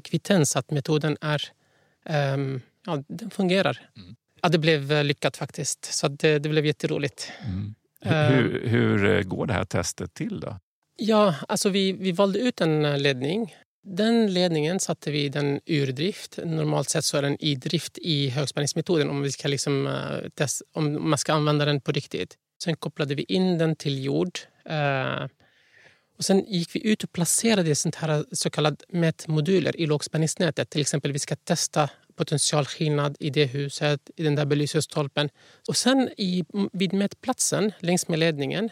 kvittens 0.00 0.56
att 0.56 0.70
metoden 0.70 1.16
är, 1.20 1.42
um, 2.34 2.60
ja, 2.86 3.02
den 3.08 3.30
fungerar. 3.30 3.90
Mm. 3.96 4.16
Ja, 4.42 4.48
det 4.48 4.58
blev 4.58 5.04
lyckat 5.04 5.36
faktiskt. 5.36 5.84
Så 5.84 6.08
det, 6.08 6.38
det 6.38 6.48
blev 6.48 6.66
jätteroligt. 6.66 7.32
Mm. 7.44 7.74
Hur, 8.00 8.68
hur, 8.68 9.04
eh, 9.04 9.22
går 9.22 9.46
det 9.46 9.52
här 9.52 9.64
testet 9.64 10.14
till? 10.14 10.40
då? 10.40 10.58
Ja, 10.96 11.34
alltså 11.48 11.68
vi, 11.68 11.92
vi 11.92 12.12
valde 12.12 12.38
ut 12.38 12.60
en 12.60 12.84
eh, 12.84 12.98
ledning. 12.98 13.54
Den 13.82 14.34
ledningen 14.34 14.80
satte 14.80 15.10
vi 15.10 15.28
den 15.28 15.60
ur 15.66 15.92
drift. 15.92 16.38
Normalt 16.44 16.88
sett 16.88 17.04
så 17.04 17.16
är 17.16 17.22
den 17.22 17.44
i 17.44 17.54
drift 17.54 17.98
i 17.98 18.28
högspänningsmetoden 18.28 19.10
om, 19.10 19.22
vi 19.22 19.32
ska 19.32 19.48
liksom, 19.48 19.98
test, 20.34 20.62
om 20.72 21.10
man 21.10 21.18
ska 21.18 21.32
använda 21.32 21.64
den 21.64 21.80
på 21.80 21.92
riktigt. 21.92 22.36
Sen 22.64 22.76
kopplade 22.76 23.14
vi 23.14 23.22
in 23.22 23.58
den 23.58 23.76
till 23.76 24.04
jord. 24.04 24.38
Eh, 24.64 25.26
och 26.20 26.24
sen 26.24 26.44
gick 26.48 26.74
vi 26.74 26.86
ut 26.86 27.04
och 27.04 27.12
placerade 27.12 27.74
sånt 27.74 27.94
här 27.94 28.24
så 28.32 28.50
kallade 28.50 28.76
mätmoduler 28.88 29.80
i 29.80 29.86
lågspänningsnätet. 29.86 30.70
Till 30.70 30.80
exempel 30.80 31.12
vi 31.12 31.18
ska 31.18 31.36
testa 31.36 31.90
potentialskillnad 32.16 33.16
i 33.20 33.30
det 33.30 33.44
huset, 33.44 34.10
i 34.16 34.22
den 34.22 34.34
där 34.34 34.44
belysningsstolpen. 34.44 35.28
Och 35.68 35.76
sen 35.76 36.08
i, 36.16 36.44
vid 36.72 36.92
mätplatsen 36.92 37.72
längs 37.78 38.08
med 38.08 38.18
ledningen, 38.18 38.70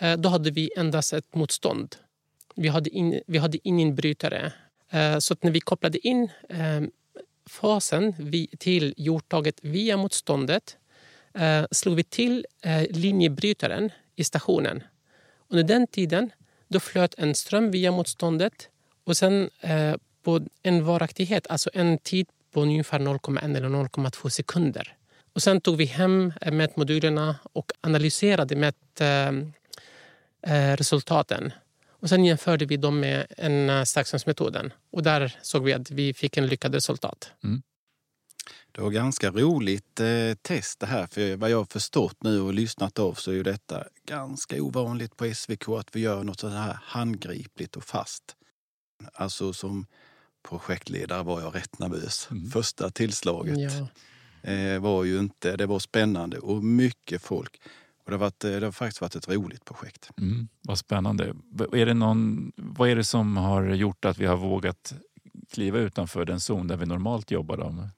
eh, 0.00 0.16
då 0.16 0.28
hade 0.28 0.50
vi 0.50 0.70
endast 0.76 1.12
ett 1.12 1.34
motstånd. 1.34 1.96
Vi 2.54 2.68
hade, 2.68 2.90
in, 2.90 3.20
vi 3.26 3.38
hade 3.38 3.58
ingen 3.62 3.94
brytare. 3.94 4.52
Eh, 4.90 5.18
så 5.18 5.36
när 5.40 5.50
vi 5.50 5.60
kopplade 5.60 6.06
in 6.06 6.28
fasen 7.48 8.14
till 8.58 8.94
jordtaget 8.96 9.58
via 9.62 9.96
motståndet 9.96 10.76
slog 11.70 11.94
vi 11.94 12.04
till 12.04 12.46
linjebrytaren 12.90 13.90
i 14.16 14.24
stationen. 14.24 14.82
Under 15.48 15.64
den 15.64 15.86
tiden 15.86 16.30
då 16.68 16.80
flöt 16.80 17.14
en 17.18 17.34
ström 17.34 17.70
via 17.70 17.92
motståndet 17.92 18.68
och 19.04 19.16
sen 19.16 19.50
eh, 19.60 19.94
på 20.22 20.40
en 20.62 20.84
varaktighet, 20.84 21.46
alltså 21.46 21.70
en 21.74 21.98
tid 21.98 22.26
på 22.52 22.60
ungefär 22.60 22.98
0,1 22.98 23.56
eller 23.56 23.68
0,2 23.68 24.28
sekunder. 24.28 24.96
Och 25.32 25.42
sen 25.42 25.60
tog 25.60 25.76
vi 25.76 25.84
hem 25.84 26.32
eh, 26.40 26.52
mätmodulerna 26.52 27.36
och 27.52 27.72
analyserade 27.80 28.72
mätresultaten. 30.42 31.46
Eh, 31.46 31.52
och 32.00 32.08
sen 32.08 32.24
jämförde 32.24 32.64
vi 32.66 32.76
dem 32.76 33.00
med 33.00 33.26
en 33.36 33.86
eh. 33.86 34.72
Och 34.90 35.02
där 35.02 35.38
såg 35.42 35.64
vi 35.64 35.72
att 35.72 35.90
vi 35.90 36.14
fick 36.14 36.36
en 36.36 36.46
lyckad 36.46 36.74
resultat. 36.74 37.30
Mm. 37.44 37.62
Det 38.76 38.82
var 38.82 38.90
ganska 38.90 39.30
roligt 39.30 40.00
eh, 40.00 40.34
test 40.42 40.80
det 40.80 40.86
här. 40.86 41.06
För 41.06 41.36
vad 41.36 41.50
jag 41.50 41.56
har 41.56 41.64
förstått 41.64 42.22
nu 42.22 42.40
och 42.40 42.54
lyssnat 42.54 42.98
av 42.98 43.14
så 43.14 43.30
är 43.30 43.34
ju 43.34 43.42
detta 43.42 43.84
ganska 44.06 44.62
ovanligt 44.62 45.16
på 45.16 45.34
SVK 45.34 45.68
att 45.68 45.96
vi 45.96 46.00
gör 46.00 46.24
något 46.24 46.40
så 46.40 46.48
här 46.48 46.78
handgripligt 46.82 47.76
och 47.76 47.84
fast. 47.84 48.36
Alltså 49.12 49.52
som 49.52 49.86
projektledare 50.48 51.22
var 51.22 51.40
jag 51.40 51.54
rätt 51.54 51.78
nervös. 51.78 52.28
Mm. 52.30 52.50
Första 52.50 52.90
tillslaget 52.90 53.58
ja. 53.58 54.50
eh, 54.50 54.80
var 54.80 55.04
ju 55.04 55.18
inte, 55.18 55.56
det 55.56 55.66
var 55.66 55.78
spännande 55.78 56.38
och 56.38 56.64
mycket 56.64 57.22
folk. 57.22 57.60
Och 58.04 58.10
det, 58.10 58.16
har 58.16 58.18
varit, 58.18 58.38
det 58.38 58.64
har 58.64 58.72
faktiskt 58.72 59.00
varit 59.00 59.14
ett 59.14 59.28
roligt 59.28 59.64
projekt. 59.64 60.10
Mm, 60.18 60.48
vad 60.62 60.78
spännande. 60.78 61.34
Är 61.72 61.86
det 61.86 61.94
någon, 61.94 62.52
vad 62.56 62.88
är 62.88 62.96
det 62.96 63.04
som 63.04 63.36
har 63.36 63.64
gjort 63.64 64.04
att 64.04 64.18
vi 64.18 64.26
har 64.26 64.36
vågat 64.36 64.94
kliva 65.50 65.78
utanför 65.78 66.24
den 66.24 66.40
zon 66.40 66.66
där 66.66 66.76
vi 66.76 66.86
normalt 66.86 67.30
jobbar? 67.30 67.56
Då? 67.56 67.88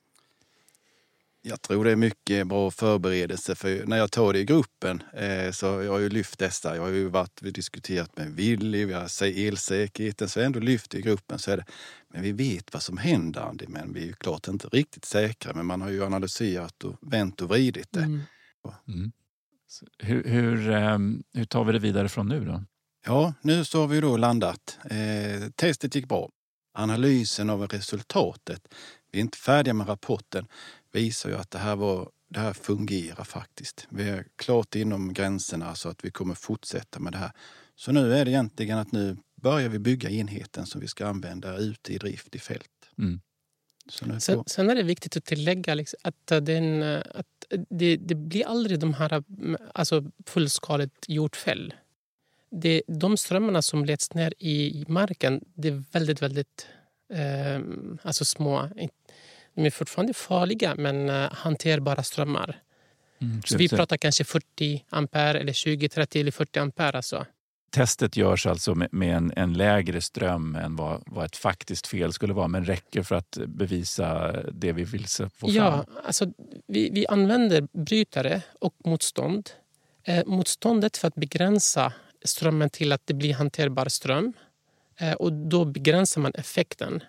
Jag 1.43 1.63
tror 1.63 1.85
det 1.85 1.91
är 1.91 1.97
mycket 1.97 2.47
bra 2.47 2.71
förberedelse 2.71 3.55
för 3.55 3.87
när 3.87 3.97
jag 3.97 4.13
tar 4.13 4.33
det 4.33 4.39
i 4.39 4.45
gruppen 4.45 5.03
eh, 5.13 5.51
så 5.51 5.67
jag 5.67 5.93
har 5.93 5.99
ju 5.99 6.09
lyft 6.09 6.39
dessa. 6.39 6.77
Jag 6.77 6.83
har 6.83 6.89
ju 6.89 7.09
varit, 7.09 7.43
vi 7.43 7.51
diskuterat 7.51 8.17
med 8.17 8.31
Willy, 8.31 8.85
vi 8.85 8.93
har 8.93 9.23
elsäkerheten, 9.23 10.29
så 10.29 10.39
jag 10.39 10.45
har 10.45 10.47
ändå 10.47 10.61
lyft 10.61 10.95
i 10.95 11.03
gruppen. 11.03 11.39
Så 11.39 11.51
är 11.51 11.57
det, 11.57 11.65
men 12.09 12.23
vi 12.23 12.33
vet 12.33 12.73
vad 12.73 12.83
som 12.83 12.97
händer 12.97 13.41
Andy, 13.41 13.65
men 13.69 13.93
vi 13.93 14.09
är 14.09 14.13
klart 14.13 14.49
inte 14.49 14.69
riktigt 14.69 15.05
säkra. 15.05 15.53
Men 15.55 15.67
man 15.67 15.81
har 15.81 15.91
ju 15.91 16.05
analyserat 16.05 16.85
och 16.85 16.97
vänt 17.01 17.43
och 17.43 17.49
vridit 17.49 17.89
det. 17.91 18.01
Mm. 18.01 18.21
Mm. 18.89 19.13
Hur, 19.99 20.25
hur, 20.25 20.71
ehm, 20.71 21.23
hur, 21.33 21.45
tar 21.45 21.65
vi 21.65 21.73
det 21.73 21.79
vidare 21.79 22.09
från 22.09 22.29
nu 22.29 22.45
då? 22.45 22.65
Ja, 23.07 23.35
nu 23.43 23.65
så 23.65 23.81
har 23.81 23.89
vi 23.89 24.01
då 24.01 24.17
landat. 24.17 24.79
Eh, 24.85 25.51
testet 25.57 25.95
gick 25.95 26.09
bra. 26.09 26.31
Analysen 26.75 27.51
av 27.51 27.67
resultatet. 27.67 28.69
Vi 29.13 29.19
är 29.19 29.23
inte 29.23 29.39
färdiga 29.39 29.75
med 29.75 29.89
rapporten 29.89 30.47
visar 30.93 31.31
ju 31.31 31.37
att 31.37 31.51
det 31.51 31.59
här, 31.59 31.77
var, 31.77 32.11
det 32.29 32.41
här 32.41 32.53
fungerar 32.53 33.25
faktiskt. 33.25 33.87
Vi 33.91 34.09
är 34.09 34.25
klart 34.37 34.75
inom 34.75 35.13
gränserna 35.13 35.75
så 35.75 35.89
att 35.89 36.05
vi 36.05 36.11
kommer 36.11 36.35
fortsätta 36.35 37.01
med 37.01 37.13
det 37.13 37.19
här. 37.19 37.33
Så 37.75 37.93
nu 37.93 38.15
är 38.15 38.25
det 38.25 38.31
egentligen 38.31 38.79
att 38.79 38.93
nu 38.93 39.17
börjar 39.43 39.69
vi 39.69 39.79
bygga 39.79 40.11
enheten 40.11 40.67
som 40.67 40.81
vi 40.81 40.89
ska 40.89 41.07
använda 41.07 41.57
ute 41.57 41.93
i 41.93 41.99
drift 41.99 42.35
i 42.35 42.39
fält. 42.39 42.91
Mm. 42.99 43.21
Sen, 44.19 44.45
sen, 44.47 44.71
är 44.71 44.75
det 44.75 44.83
viktigt 44.83 45.17
att 45.17 45.25
tillägga 45.25 45.75
liksom 45.75 45.99
att, 46.03 46.27
den, 46.27 46.83
att 47.15 47.27
det, 47.71 47.97
det, 47.97 48.15
blir 48.15 48.47
aldrig 48.47 48.81
de 48.81 48.95
här 48.95 49.25
alltså 49.75 50.11
fullskaligt 50.27 51.05
jordfäll. 51.09 51.75
Det, 52.51 52.83
de 52.87 53.17
strömmarna 53.17 53.63
som 53.63 53.85
leds 53.85 54.15
ner 54.15 54.35
i 54.39 54.85
marken 54.89 55.45
det 55.55 55.69
är 55.69 55.85
väldigt, 55.93 56.23
väldigt 56.23 56.67
eh, 57.13 57.61
alltså 58.03 58.25
små. 58.25 58.69
De 59.59 59.67
är 59.67 59.71
fortfarande 59.71 60.15
farliga, 60.15 60.75
men 60.79 61.11
uh, 61.11 61.33
hanterbara 61.33 62.03
strömmar. 62.03 62.63
Mm, 63.21 63.43
så 63.43 63.57
vi 63.57 63.69
pratar 63.69 63.97
kanske 63.97 64.25
40 64.25 64.85
ampere, 64.91 65.41
eller 65.41 65.53
20, 65.53 65.89
30 65.89 66.21
eller 66.21 66.31
40 66.31 66.59
ampere. 66.59 66.97
Alltså. 66.97 67.27
Testet 67.71 68.17
görs 68.17 68.47
alltså 68.47 68.75
med, 68.75 68.89
med 68.93 69.17
en, 69.17 69.33
en, 69.37 69.53
lägre 69.53 70.01
ström 70.01 70.55
än 70.55 70.77
vad, 70.77 71.03
vad, 71.07 71.25
ett 71.25 71.37
faktiskt 71.37 71.87
fel 71.87 72.13
skulle 72.13 72.33
vara, 72.33 72.49
men 72.49 72.65
räcker 72.65 73.03
för 73.03 73.15
att 73.15 73.39
bevisa 73.47 74.33
det 74.53 74.73
vi 74.73 74.85
vill 74.85 75.07
få 75.07 75.29
fram? 75.29 75.51
Ja, 75.51 75.85
alltså, 76.05 76.33
vi, 76.67 76.91
vi 76.91 77.07
använder 77.07 77.69
brytare 77.73 78.43
och 78.61 78.75
motstånd. 78.85 79.51
Eh, 80.05 80.27
motståndet 80.27 80.97
för 80.97 81.09
att 81.09 81.15
begränsa 81.15 81.93
strömmen 82.25 82.71
till 82.71 82.93
att 82.93 83.07
det 83.07 83.15
blir 83.15 83.35
hanterbar 83.35 83.89
ström. 83.89 84.33
Eh, 84.97 85.13
och 85.13 85.33
då 85.33 85.65
begränsar 85.65 86.21
man 86.21 86.33
effekten. 86.35 87.03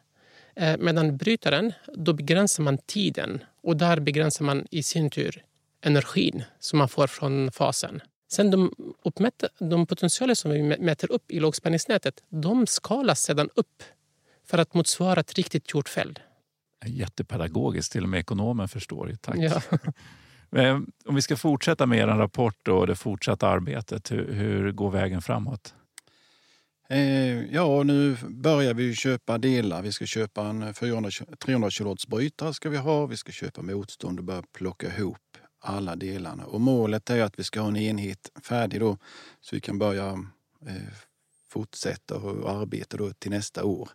Eh, 0.55 0.77
medan 0.77 1.17
brytaren, 1.17 1.73
då 1.93 2.13
begränsar 2.13 2.63
man 2.63 2.77
tiden 2.77 3.43
och 3.63 3.77
där 3.77 3.99
begränsar 3.99 4.45
man 4.45 4.65
i 4.71 4.83
sin 4.83 5.09
tur 5.09 5.43
energin 5.81 6.43
som 6.59 6.79
man 6.79 6.89
får 6.89 7.07
från 7.07 7.51
fasen. 7.51 8.01
Sen 8.31 8.51
de, 8.51 8.73
uppmätta, 9.03 9.47
de 9.59 9.85
potentialer 9.85 10.33
som 10.33 10.51
vi 10.51 10.63
mäter 10.63 11.11
upp 11.11 11.31
i 11.31 11.39
lågspänningsnätet, 11.39 12.23
de 12.29 12.67
skalas 12.67 13.21
sedan 13.21 13.49
upp 13.55 13.83
för 14.45 14.57
att 14.57 14.73
motsvara 14.73 15.19
ett 15.19 15.33
riktigt 15.33 15.73
jordfäll. 15.73 16.19
Jättepedagogiskt, 16.85 17.91
till 17.91 18.03
och 18.03 18.09
med 18.09 18.19
ekonomen 18.19 18.67
förstår. 18.67 19.15
Tack. 19.21 19.37
Ja. 19.37 19.61
Om 21.05 21.15
vi 21.15 21.21
ska 21.21 21.37
fortsätta 21.37 21.85
med 21.85 21.99
er 21.99 22.07
rapport 22.07 22.67
och 22.67 22.87
det 22.87 22.95
fortsatta 22.95 23.47
arbetet, 23.47 24.11
hur, 24.11 24.33
hur 24.33 24.71
går 24.71 24.91
vägen 24.91 25.21
framåt? 25.21 25.73
Eh, 26.91 27.53
ja, 27.53 27.83
nu 27.83 28.17
börjar 28.29 28.73
vi 28.73 28.95
köpa 28.95 29.37
delar. 29.37 29.81
Vi 29.81 29.91
ska 29.91 30.05
köpa 30.05 30.45
en 30.45 30.73
400, 30.73 31.11
300 31.39 31.69
kW 31.69 31.95
brytare 32.07 32.53
ska 32.53 32.69
vi 32.69 32.77
ha. 32.77 33.05
Vi 33.05 33.17
ska 33.17 33.31
köpa 33.31 33.61
motstånd 33.61 34.19
och 34.19 34.25
börja 34.25 34.43
plocka 34.53 34.97
ihop 34.97 35.37
alla 35.59 35.95
delarna. 35.95 36.45
Och 36.45 36.61
målet 36.61 37.09
är 37.09 37.21
att 37.23 37.39
vi 37.39 37.43
ska 37.43 37.61
ha 37.61 37.67
en 37.67 37.75
enhet 37.75 38.31
färdig 38.43 38.79
då 38.79 38.97
så 39.41 39.55
vi 39.55 39.61
kan 39.61 39.79
börja 39.79 40.09
eh, 40.67 40.93
fortsätta 41.49 42.15
och 42.15 42.51
arbeta 42.51 42.97
då 42.97 43.13
till 43.13 43.31
nästa 43.31 43.63
år. 43.63 43.89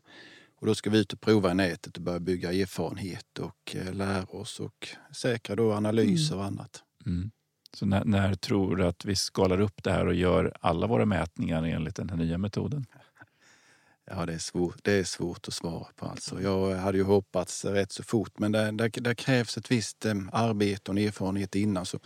Och 0.56 0.66
då 0.66 0.74
ska 0.74 0.90
vi 0.90 0.98
ut 0.98 1.12
och 1.12 1.20
prova 1.20 1.50
i 1.50 1.54
nätet 1.54 1.96
och 1.96 2.02
börja 2.02 2.20
bygga 2.20 2.52
erfarenhet 2.52 3.38
och 3.38 3.76
eh, 3.76 3.94
lära 3.94 4.24
oss 4.24 4.60
och 4.60 4.88
säkra 5.12 5.56
då 5.56 5.72
analyser 5.72 6.36
och 6.36 6.44
annat. 6.44 6.82
Mm. 7.06 7.30
Så 7.74 7.86
när, 7.86 8.04
när, 8.04 8.34
tror 8.34 8.76
du 8.76 8.86
att 8.86 9.04
vi 9.04 9.16
skalar 9.16 9.60
upp 9.60 9.82
det 9.82 9.92
här 9.92 10.06
och 10.06 10.14
gör 10.14 10.52
alla 10.60 10.86
våra 10.86 11.04
mätningar 11.04 11.62
enligt 11.62 11.96
den 11.96 12.10
här 12.10 12.16
nya 12.16 12.38
metoden? 12.38 12.86
Ja, 14.10 14.26
det 14.26 14.34
är 14.34 14.38
svårt, 14.38 14.76
det 14.82 14.92
är 14.92 15.04
svårt 15.04 15.48
att 15.48 15.54
svara 15.54 15.86
på. 15.96 16.06
Alltså. 16.06 16.42
Jag 16.42 16.76
hade 16.76 16.98
ju 16.98 17.04
hoppats 17.04 17.64
rätt 17.64 17.92
så 17.92 18.02
fort, 18.02 18.38
men 18.38 18.52
det, 18.52 18.70
det, 18.70 18.88
det 18.88 19.14
krävs 19.14 19.56
ett 19.56 19.70
visst 19.70 20.04
eh, 20.04 20.14
arbete 20.32 20.90
och 20.90 20.98
erfarenhet 20.98 21.54
innan. 21.54 21.86
Så 21.86 21.98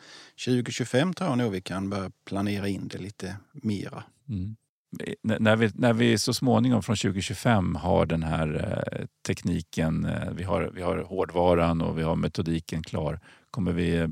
2025 0.45 1.15
tror 1.15 1.31
jag 1.31 1.39
nog 1.39 1.53
vi 1.53 1.61
kan 1.61 1.91
börja 1.91 2.11
planera 2.25 2.69
in 2.69 2.89
det 2.89 2.99
lite 2.99 3.37
mera. 3.53 4.05
Mm. 4.29 4.57
När 5.23 5.57
vi, 5.57 5.71
när 5.75 5.93
vi 5.93 6.19
så 6.19 6.35
småningom 6.35 6.83
från 6.83 6.97
2025 6.97 7.75
har 7.75 8.07
den 8.07 8.23
här 8.23 8.55
eh, 8.93 9.07
tekniken, 9.27 10.05
eh, 10.05 10.31
vi, 10.33 10.43
har, 10.45 10.71
vi 10.75 10.83
har 10.83 10.97
hårdvaran 10.97 11.81
och 11.81 11.99
vi 11.99 12.03
har 12.03 12.17
metodiken 12.17 12.83
klar, 12.83 13.21
kommer 13.51 13.73
vi 13.73 14.09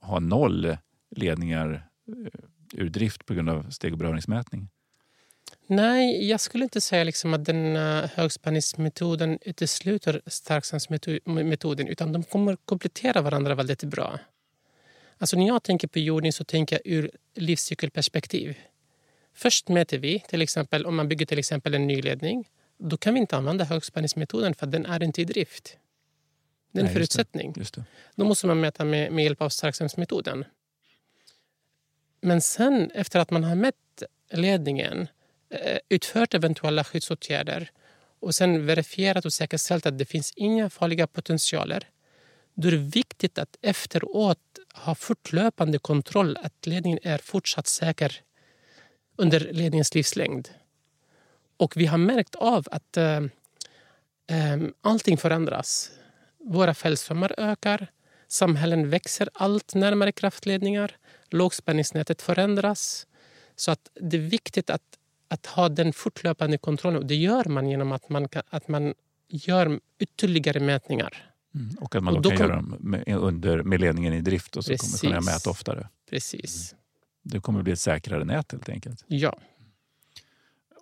ha 0.00 0.20
noll 0.20 0.76
ledningar 1.18 1.88
eh, 2.08 2.40
ur 2.72 2.88
drift 2.88 3.26
på 3.26 3.34
grund 3.34 3.50
av 3.50 3.70
steg 3.70 3.92
och 3.92 3.98
beröringsmätning? 3.98 4.68
Nej, 5.66 6.28
jag 6.28 6.40
skulle 6.40 6.64
inte 6.64 6.80
säga 6.80 7.04
liksom 7.04 7.34
att 7.34 7.44
den 7.44 7.76
uh, 7.76 8.04
högspänningsmetoden 8.14 9.38
utesluter 9.40 10.22
starkströmsmetoden 10.26 11.88
utan 11.88 12.12
de 12.12 12.24
kommer 12.24 12.56
komplettera 12.56 13.22
varandra 13.22 13.54
väldigt 13.54 13.84
bra. 13.84 14.18
Alltså 15.18 15.36
när 15.36 15.46
jag 15.46 15.62
tänker 15.62 15.88
på 15.88 15.98
jordning 15.98 16.32
så 16.32 16.44
tänker 16.44 16.76
jag 16.76 16.92
ur 16.92 17.10
livscykelperspektiv. 17.34 18.58
Först 19.34 19.68
mäter 19.68 19.98
vi, 19.98 20.24
till 20.28 20.42
exempel 20.42 20.86
om 20.86 20.96
man 20.96 21.08
bygger 21.08 21.26
till 21.26 21.38
exempel 21.38 21.74
en 21.74 21.86
ny 21.86 22.02
ledning. 22.02 22.48
Då 22.78 22.96
kan 22.96 23.14
vi 23.14 23.20
inte 23.20 23.36
använda 23.36 23.64
högspänningsmetoden 23.64 24.54
för 24.54 24.66
den 24.66 24.86
är 24.86 25.02
inte 25.02 25.22
i 25.22 25.24
drift. 25.24 25.78
Det 26.72 26.78
är 26.78 26.80
en 26.80 26.84
Nej, 26.84 26.94
förutsättning. 26.94 27.46
Just 27.46 27.56
det. 27.56 27.60
Just 27.60 27.74
det. 27.74 27.84
Då 28.14 28.24
måste 28.24 28.46
man 28.46 28.60
mäta 28.60 28.84
med, 28.84 29.12
med 29.12 29.24
hjälp 29.24 29.42
av 29.42 29.48
starkströmsmetoden. 29.48 30.44
Men 32.20 32.40
sen 32.40 32.90
efter 32.94 33.20
att 33.20 33.30
man 33.30 33.44
har 33.44 33.54
mätt 33.54 34.02
ledningen, 34.30 35.08
eh, 35.50 35.78
utfört 35.88 36.34
eventuella 36.34 36.84
skyddsåtgärder 36.84 37.70
och 38.20 38.34
sen 38.34 38.66
verifierat 38.66 39.24
och 39.24 39.32
säkerställt 39.32 39.86
att 39.86 39.98
det 39.98 40.04
finns 40.04 40.32
inga 40.36 40.70
farliga 40.70 41.06
potentialer 41.06 41.88
då 42.60 42.68
är 42.68 42.72
det 42.72 42.78
viktigt 42.78 43.38
att 43.38 43.56
efteråt 43.62 44.58
ha 44.74 44.94
fortlöpande 44.94 45.78
kontroll 45.78 46.36
att 46.42 46.66
ledningen 46.66 46.98
är 47.02 47.18
fortsatt 47.18 47.66
säker 47.66 48.20
under 49.16 49.40
ledningens 49.40 49.94
livslängd. 49.94 50.48
Och 51.56 51.76
vi 51.76 51.86
har 51.86 51.98
märkt 51.98 52.34
av 52.34 52.66
att 52.70 52.96
äh, 52.96 53.16
äh, 54.26 54.58
allting 54.80 55.16
förändras. 55.16 55.90
Våra 56.38 56.74
fällströmmar 56.74 57.34
ökar, 57.38 57.86
samhällen 58.28 58.90
växer 58.90 59.28
allt 59.34 59.74
närmare 59.74 60.12
kraftledningar, 60.12 60.96
lågspänningsnätet 61.30 62.22
förändras. 62.22 63.06
Så 63.56 63.70
att 63.70 63.90
det 64.00 64.16
är 64.16 64.20
viktigt 64.20 64.70
att, 64.70 64.82
att 65.28 65.46
ha 65.46 65.68
den 65.68 65.92
fortlöpande 65.92 66.58
kontrollen. 66.58 67.06
Det 67.06 67.14
gör 67.14 67.44
man 67.44 67.68
genom 67.68 67.92
att 67.92 68.08
man, 68.08 68.28
att 68.50 68.68
man 68.68 68.94
gör 69.28 69.80
ytterligare 69.98 70.60
mätningar. 70.60 71.32
Mm, 71.54 71.76
och 71.80 71.94
att 71.94 72.02
man 72.02 72.16
och 72.16 72.22
då, 72.22 72.28
kan, 72.30 72.38
kan 72.38 72.46
göra 72.48 72.56
dem 72.56 72.76
med, 72.80 73.08
under, 73.08 73.62
med 73.62 73.80
ledningen 73.80 74.14
i 74.14 74.20
drift 74.20 74.56
och 74.56 74.64
så 74.64 74.70
precis, 74.70 75.00
kommer 75.00 75.14
man 75.14 75.22
kunna 75.22 75.32
mäta 75.32 75.50
oftare. 75.50 75.88
Precis. 76.10 76.72
Mm. 76.72 76.82
Det 77.22 77.40
kommer 77.40 77.62
bli 77.62 77.72
ett 77.72 77.80
säkrare 77.80 78.24
nät 78.24 78.52
helt 78.52 78.68
enkelt. 78.68 79.04
Ja. 79.06 79.38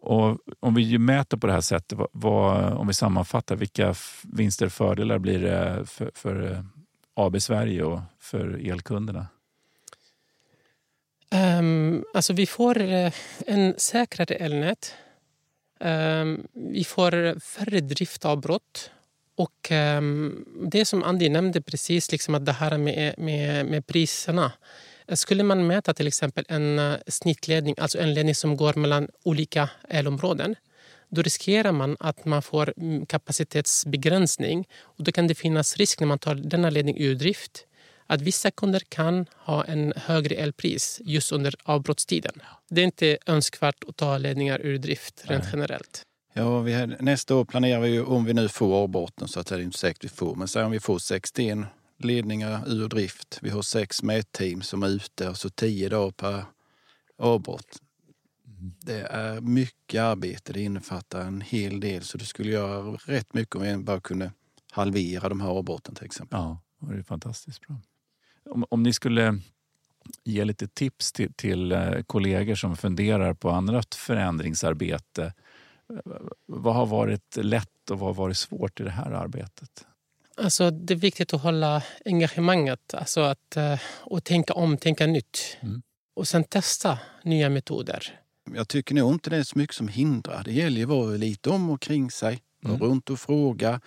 Och 0.00 0.38
om 0.61 0.75
vi 0.75 0.99
mäter 0.99 1.37
på 1.37 1.47
det 1.47 1.53
här 1.53 1.61
sättet, 1.61 1.99
vad, 1.99 2.09
vad, 2.12 2.73
om 2.73 2.87
vi 2.87 2.95
sammanfattar, 2.95 3.57
vilka 3.57 3.95
vinster 4.23 4.67
och 4.67 4.73
fördelar 4.73 5.19
blir 5.19 5.38
det 5.38 5.87
för, 5.87 6.11
för 6.15 6.53
eh, 6.53 6.65
AB 7.15 7.43
Sverige 7.43 7.83
och 7.83 8.00
för 8.19 8.71
elkunderna? 8.71 9.26
Um, 11.30 12.04
alltså 12.14 12.33
vi 12.33 12.47
får 12.47 12.80
eh, 12.80 13.12
en 13.47 13.75
säkrare 13.76 14.35
elnät. 14.35 14.95
Um, 15.80 16.47
vi 16.54 16.85
får 16.85 17.40
färre 17.40 17.80
driftavbrott. 17.80 18.90
Och 19.37 19.71
um, 19.71 20.45
det 20.71 20.85
som 20.85 21.02
Andy 21.02 21.28
nämnde 21.28 21.62
precis, 21.62 22.12
liksom 22.12 22.35
att 22.35 22.47
det 22.47 22.52
här 22.52 22.78
med, 22.78 23.14
med, 23.18 23.66
med 23.66 23.87
priserna. 23.87 24.52
Skulle 25.14 25.42
man 25.42 25.66
mäta 25.66 25.95
till 25.95 26.06
exempel 26.06 26.45
en 26.49 26.78
eh, 26.78 26.97
snittledning, 27.06 27.75
alltså 27.78 27.99
en 27.99 28.14
ledning 28.14 28.35
som 28.35 28.56
går 28.56 28.75
mellan 28.75 29.09
olika 29.23 29.71
elområden, 29.88 30.54
då 31.09 31.23
riskerar 31.23 31.73
man 31.73 31.97
att 32.00 32.25
man 32.25 32.42
får 32.42 32.75
mm, 32.76 33.06
kapacitetsbegränsning. 33.06 34.68
Och 34.80 35.04
då 35.04 35.12
kan 35.12 35.26
det 35.26 35.35
finnas 35.35 35.76
risk 35.76 36.00
när 36.00 36.06
man 36.06 36.18
tar 36.18 36.35
denna 36.35 36.71
ledning 36.71 36.99
ur 36.99 37.14
drift 37.14 37.66
att 38.07 38.21
vissa 38.21 38.51
kunder 38.51 38.83
kan 38.89 39.27
ha 39.37 39.65
en 39.65 39.93
högre 39.97 40.35
elpris 40.35 41.01
just 41.05 41.33
under 41.33 41.55
avbrottstiden. 41.63 42.43
Det 42.71 42.81
är 42.81 42.85
inte 42.85 43.19
önskvärt 43.27 43.85
att 43.89 43.97
ta 43.97 44.19
ledningar 44.19 44.61
ur 44.63 44.79
drift 44.79 45.25
rent 45.25 45.43
Nej. 45.43 45.51
generellt. 45.53 46.03
Ja, 46.33 46.61
vi 46.61 46.73
har, 46.73 46.97
nästa 47.01 47.35
år 47.35 47.45
planerar 47.45 47.81
vi 47.81 47.89
ju, 47.89 48.05
om 48.05 48.25
vi 48.25 48.35
nu 48.35 48.49
får 48.49 48.75
avbrotten, 48.75 49.29
så 49.29 49.41
att 49.41 49.47
det 49.47 49.55
är 49.55 49.61
inte 49.61 49.79
säkert 49.79 50.05
vi 50.05 50.09
får, 50.09 50.35
men 50.35 50.49
säg 50.49 50.65
om 50.65 50.71
vi 50.71 50.81
får 50.81 50.99
61 50.99 51.59
ledningar 51.99 52.69
ur 52.69 52.89
drift. 52.89 53.39
Vi 53.43 53.51
har 53.51 53.63
sex 53.63 54.03
mätteam 54.03 54.63
som 54.63 54.83
är 54.83 54.89
ute 54.89 55.29
och 55.29 55.37
så 55.37 55.51
10 55.51 55.89
dagar 55.89 56.11
per 56.11 56.45
avbrott. 57.19 57.81
Det 58.85 59.01
är 59.01 59.41
mycket 59.41 60.01
arbete, 60.01 60.53
det 60.53 60.61
innefattar 60.63 61.21
en 61.21 61.41
hel 61.41 61.81
del 61.81 62.03
så 62.03 62.19
det 62.19 62.25
skulle 62.25 62.51
göra 62.51 62.99
rätt 63.07 63.35
mycket 63.35 63.57
om 63.57 63.63
vi 63.63 63.77
bara 63.77 64.01
kunde 64.01 64.33
halvera 64.71 65.29
de 65.29 65.41
här 65.41 65.49
avbrotten 65.49 65.95
till 65.95 66.05
exempel. 66.05 66.39
Ja, 66.39 66.63
det 66.81 66.99
är 66.99 67.03
fantastiskt 67.03 67.61
bra. 67.61 67.77
Om, 68.50 68.65
om 68.71 68.83
ni 68.83 68.93
skulle 68.93 69.38
ge 70.25 70.45
lite 70.45 70.69
tips 70.69 71.12
till, 71.12 71.33
till 71.35 71.73
eh, 71.73 72.03
kollegor 72.07 72.55
som 72.55 72.76
funderar 72.76 73.35
på 73.35 73.50
annat 73.50 73.95
förändringsarbete. 73.95 75.33
eh, 75.91 76.12
Vad 76.47 76.75
har 76.75 76.87
varit 76.87 77.37
lätt 77.37 77.91
och 77.91 77.99
vad 77.99 78.09
har 78.09 78.15
varit 78.25 78.37
svårt 78.37 78.81
i 78.81 78.83
det 78.83 78.91
här 78.91 79.11
arbetet? 79.11 79.87
Alltså, 80.37 80.71
det 80.71 80.95
är 80.95 80.99
viktigt 80.99 81.35
att 81.35 81.43
hålla 81.43 81.83
engagemanget 82.05 82.95
alltså 82.95 83.21
att, 83.21 83.57
eh, 83.57 83.81
och 84.00 84.25
tänka 84.25 84.55
om, 84.55 84.76
tänka 84.76 85.07
nytt. 85.07 85.57
Mm. 85.61 85.83
Och 86.15 86.29
sen 86.29 86.45
testa 86.45 86.99
nya 87.25 87.49
metoder. 87.50 88.21
Jag 88.55 88.69
tycker 88.69 88.95
nog 88.95 89.12
inte 89.12 89.31
det 89.31 89.37
är 89.37 89.43
så 89.43 89.59
mycket 89.59 89.76
som 89.76 89.88
hindrar. 89.88 90.43
Det 90.45 90.53
gäller 90.53 90.76
ju 90.76 90.83
att 90.83 90.88
vara 90.88 91.17
lite 91.17 91.50
om 91.50 91.71
och 91.71 91.81
kring 91.83 92.11
sig. 92.11 92.43
Gå 92.62 92.69
Mm. 92.69 92.81
runt 92.81 93.11
och 93.11 93.19
fråga, 93.21 93.81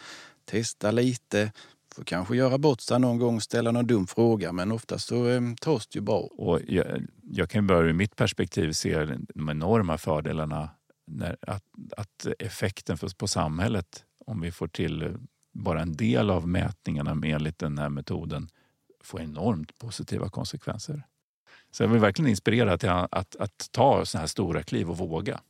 testa 0.45 0.91
lite. 0.91 1.51
Får 1.99 2.03
kanske 2.05 2.35
göra 2.35 2.57
bort 2.57 2.81
sig 2.81 2.99
någon 2.99 3.17
gång, 3.17 3.41
ställa 3.41 3.71
någon 3.71 3.87
dum 3.87 4.07
fråga 4.07 4.51
men 4.51 4.71
oftast 4.71 5.07
så 5.07 5.27
eh, 5.27 5.41
tas 5.61 5.87
det 5.87 5.97
ju 5.97 6.01
bra. 6.01 6.19
Och 6.19 6.59
jag, 6.67 6.85
jag 7.31 7.49
kan 7.49 7.67
börja 7.67 7.89
ur 7.89 7.93
mitt 7.93 8.15
perspektiv 8.15 8.71
se 8.71 9.05
de 9.35 9.49
enorma 9.49 9.97
fördelarna 9.97 10.69
när, 11.07 11.37
att, 11.41 11.63
att 11.97 12.27
effekten 12.39 12.97
för, 12.97 13.09
på 13.17 13.27
samhället 13.27 14.03
om 14.25 14.41
vi 14.41 14.51
får 14.51 14.67
till 14.67 15.01
eh, 15.01 15.11
bara 15.53 15.81
en 15.81 15.95
del 15.95 16.29
av 16.29 16.47
mätningarna 16.47 17.15
med 17.15 17.35
enligt 17.35 17.59
den 17.59 17.77
här 17.77 17.89
metoden 17.89 18.49
får 19.03 19.21
enormt 19.21 19.79
positiva 19.79 20.29
konsekvenser. 20.29 21.03
Så 21.71 21.83
jag 21.83 21.87
vill 21.87 22.01
verkligen 22.01 22.29
inspirera 22.29 22.77
till 22.77 22.89
att, 22.89 23.13
att, 23.13 23.35
att 23.35 23.67
ta 23.71 24.05
sådana 24.05 24.21
här 24.21 24.27
stora 24.27 24.63
kliv 24.63 24.89
och 24.89 24.97
våga. 24.97 25.41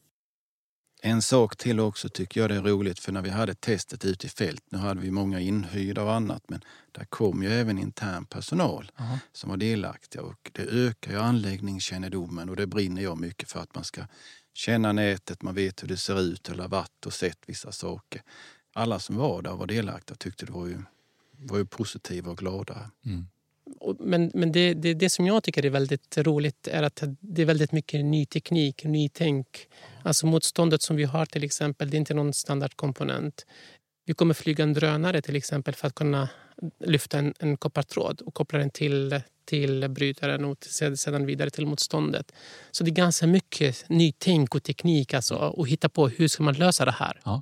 En 1.02 1.22
sak 1.22 1.56
till 1.56 1.80
också 1.80 2.10
tycker 2.10 2.42
jag 2.42 2.50
det 2.50 2.56
är 2.56 2.62
roligt 2.62 3.00
för 3.00 3.12
när 3.12 3.22
vi 3.22 3.30
hade 3.30 3.56
testet 3.56 4.06
ute 4.06 4.28
i 4.28 4.30
fält, 4.30 4.64
nu 4.70 4.78
hade 4.78 5.02
vi 5.02 5.12
många 5.12 5.40
inhyrda 5.40 6.04
och 6.04 6.14
annat, 6.14 6.44
men 6.50 6.62
där 6.92 7.06
kom 7.06 7.44
ju 7.44 7.50
även 7.50 7.80
intern 7.80 8.26
personal 8.26 8.92
som 9.32 9.50
var 9.50 9.58
delaktiga 9.58 10.22
och 10.22 10.52
det 10.54 10.62
ökar 10.62 11.12
ju 11.12 11.20
anläggningskännedomen 11.20 12.50
och 12.50 12.56
det 12.56 12.68
brinner 12.68 13.02
jag 13.02 13.18
mycket 13.18 13.52
för 13.52 13.60
att 13.60 13.76
man 13.76 13.84
ska 13.84 14.06
känna 14.54 14.92
nätet, 14.92 15.42
man 15.42 15.56
vet 15.56 15.84
hur 15.84 15.88
det 15.88 15.98
ser 15.98 16.20
ut 16.20 16.50
eller 16.50 16.64
har 16.64 16.70
varit 16.70 17.06
och 17.06 17.14
sett 17.14 17.40
vissa 17.46 17.72
saker. 17.72 18.22
Alla 18.74 19.00
som 19.00 19.16
var 19.16 19.42
där 19.42 19.56
var 19.56 19.68
delaktiga 19.68 20.16
tyckte 20.16 20.46
det 20.46 20.52
var 20.52 20.68
ju, 20.68 20.82
var 21.32 21.58
ju 21.58 21.66
positiva 21.66 22.32
och 22.32 22.38
glada. 22.38 22.92
Mm. 23.06 23.28
Och- 23.80 23.96
Men, 24.00 24.32
men 24.34 24.52
det, 24.52 24.74
det, 24.74 24.94
det 24.94 25.10
som 25.10 25.26
jag 25.28 25.44
tycker 25.44 25.66
är 25.66 25.70
väldigt 25.70 26.18
roligt 26.18 26.68
är 26.68 26.84
att 26.84 27.04
det 27.20 27.42
är 27.42 27.46
väldigt 27.46 27.72
mycket 27.72 28.06
ny 28.06 28.26
teknik, 28.26 28.84
nytänk. 28.84 29.48
Alltså 30.04 30.26
motståndet 30.28 30.82
som 30.82 30.96
vi 30.96 31.04
har 31.04 31.26
till 31.26 31.44
exempel, 31.44 31.90
det 31.90 31.98
är 31.98 32.00
inte 32.00 32.14
någon 32.14 32.34
standardkomponent. 32.34 33.46
Vi 34.06 34.14
kommer 34.14 34.34
flyga 34.34 34.64
en 34.64 34.74
drönare 34.74 35.22
till 35.22 35.36
exempel 35.36 35.76
för 35.76 35.88
att 35.88 35.96
kunna 35.96 36.30
lyfta 36.86 37.18
en, 37.20 37.34
en 37.40 37.58
koppartråd 37.58 38.22
och 38.22 38.34
koppla 38.34 38.60
den 38.60 38.70
till, 38.70 39.22
till 39.46 39.90
brytaren 39.90 40.46
och 40.46 40.60
till- 40.60 40.98
sedan 40.98 41.26
vidare 41.26 41.50
till 41.50 41.66
motståndet. 41.66 42.32
Så 42.72 42.84
det 42.84 42.90
är 42.92 42.94
ganska 42.96 43.28
mycket 43.28 43.90
nytänk 43.90 44.56
och 44.56 44.64
teknik 44.64 45.14
alltså, 45.14 45.36
och 45.36 45.68
hitta 45.68 45.90
på 45.90 46.08
hur 46.08 46.28
ska 46.28 46.44
man 46.44 46.54
lösa 46.54 46.86
det 46.86 46.92
här. 46.92 47.20
Ja, 47.26 47.42